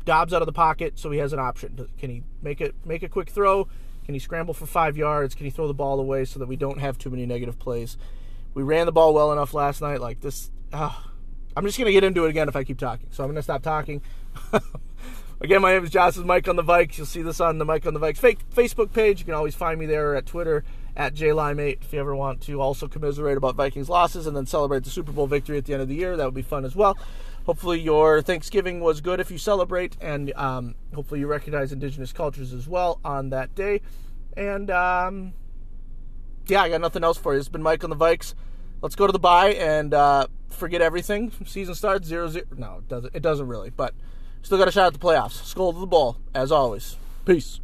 Dobbs 0.05 0.33
out 0.33 0.43
of 0.43 0.47
the 0.47 0.53
pocket 0.53 0.99
so 0.99 1.11
he 1.11 1.19
has 1.19 1.33
an 1.33 1.39
option. 1.39 1.89
Can 1.99 2.11
he 2.11 2.23
make 2.43 2.61
it 2.61 2.75
make 2.85 3.03
a 3.03 3.09
quick 3.09 3.31
throw? 3.31 3.69
Can 4.05 4.15
he 4.15 4.21
scramble 4.21 4.55
for 4.55 4.67
five 4.67 4.97
yards? 4.97 5.35
Can 5.35 5.47
he 5.47 5.51
throw 5.51 5.67
the 5.67 5.75
ball 5.75 5.99
away 5.99 6.25
so 6.25 6.39
that 6.39 6.47
we 6.47 6.57
don't 6.57 6.79
have 6.79 6.99
too 6.99 7.11
many 7.11 7.27
negative 7.27 7.59
plays? 7.59 7.97
We 8.55 8.63
ran 8.63 8.87
the 8.87 8.93
ball 8.93 9.15
well 9.15 9.33
enough 9.33 9.53
last 9.53 9.81
night. 9.81 10.01
Like 10.01 10.21
this, 10.21 10.51
uh, 10.73 10.93
I'm 11.57 11.65
just 11.65 11.79
gonna 11.79 11.93
get 11.93 12.05
into 12.05 12.25
it 12.25 12.31
again 12.31 12.49
if 12.49 12.57
I 12.57 12.63
keep 12.63 12.79
talking. 12.79 13.09
So 13.11 13.25
I'm 13.25 13.31
gonna 13.31 13.43
stop 13.43 13.63
talking. 13.63 14.03
again, 15.41 15.63
my 15.63 15.73
name 15.73 15.85
is 15.85 15.91
Josh. 15.91 16.15
This 16.15 16.19
is 16.19 16.25
Mike 16.25 16.49
on 16.49 16.57
the 16.57 16.65
Vikes. 16.65 16.99
You'll 16.99 17.07
see 17.07 17.23
this 17.23 17.41
on 17.41 17.59
the 17.59 17.65
Mike 17.65 17.87
on 17.87 17.95
the 17.95 18.01
Vikes 18.01 18.19
fake 18.19 18.39
Facebook 18.55 18.93
page. 18.93 19.21
You 19.21 19.25
can 19.25 19.35
always 19.35 19.55
find 19.55 19.79
me 19.79 19.87
there 19.87 20.15
at 20.15 20.27
Twitter 20.27 20.65
at 20.97 21.15
JLime8 21.15 21.83
if 21.83 21.93
you 21.93 22.01
ever 22.01 22.17
want 22.17 22.41
to 22.43 22.61
also 22.61 22.89
commiserate 22.89 23.37
about 23.37 23.55
Vikings 23.55 23.89
losses 23.89 24.27
and 24.27 24.37
then 24.37 24.47
celebrate 24.47 24.85
the 24.85 24.91
Super 24.91 25.13
Bowl 25.13 25.27
victory 25.27 25.59
at 25.59 25.67
the 25.67 25.75
end 25.75 25.83
of 25.83 25.89
the 25.89 25.95
year. 25.95 26.17
That 26.17 26.25
would 26.25 26.35
be 26.35 26.43
fun 26.43 26.65
as 26.65 26.75
well 26.75 26.97
hopefully 27.47 27.81
your 27.81 28.21
Thanksgiving 28.21 28.81
was 28.81 29.01
good 29.01 29.21
if 29.21 29.31
you 29.31 29.39
celebrate, 29.39 29.97
and 30.01 30.33
um, 30.35 30.75
hopefully 30.95 31.21
you 31.21 31.29
recognize 31.29 31.73
Indigenous 31.73 32.13
cultures 32.13 32.53
as 32.53 32.69
well 32.69 33.01
on 33.05 33.31
that 33.31 33.55
day. 33.55 33.81
And 34.37 34.71
um, 34.71 35.33
yeah, 36.47 36.63
I 36.63 36.69
got 36.69 36.81
nothing 36.81 37.05
else 37.05 37.17
for 37.17 37.33
you. 37.33 37.39
It's 37.39 37.49
been 37.49 37.63
Mike 37.63 37.85
on 37.85 37.91
the 37.91 37.97
Vikes. 37.97 38.35
Let's 38.83 38.97
go 38.97 39.07
to 39.07 39.13
the 39.13 39.19
bye 39.19 39.55
and 39.55 39.95
uh, 39.95 40.27
forget 40.51 40.83
everything. 40.83 41.33
Season 41.47 41.75
starts 41.75 42.07
zero 42.07 42.29
zero. 42.29 42.45
No, 42.57 42.79
it 42.79 42.89
doesn't. 42.89 43.15
It 43.15 43.23
doesn't 43.23 43.47
really, 43.47 43.71
but 43.71 43.95
still 44.47 44.59
got 44.59 44.69
a 44.69 44.71
shot 44.71 44.87
at 44.87 44.93
the 44.93 44.99
playoffs. 45.01 45.53
Skol 45.53 45.73
to 45.75 45.81
the 45.81 45.87
ball 45.87 46.19
as 46.33 46.53
always. 46.53 46.97
Peace. 47.25 47.59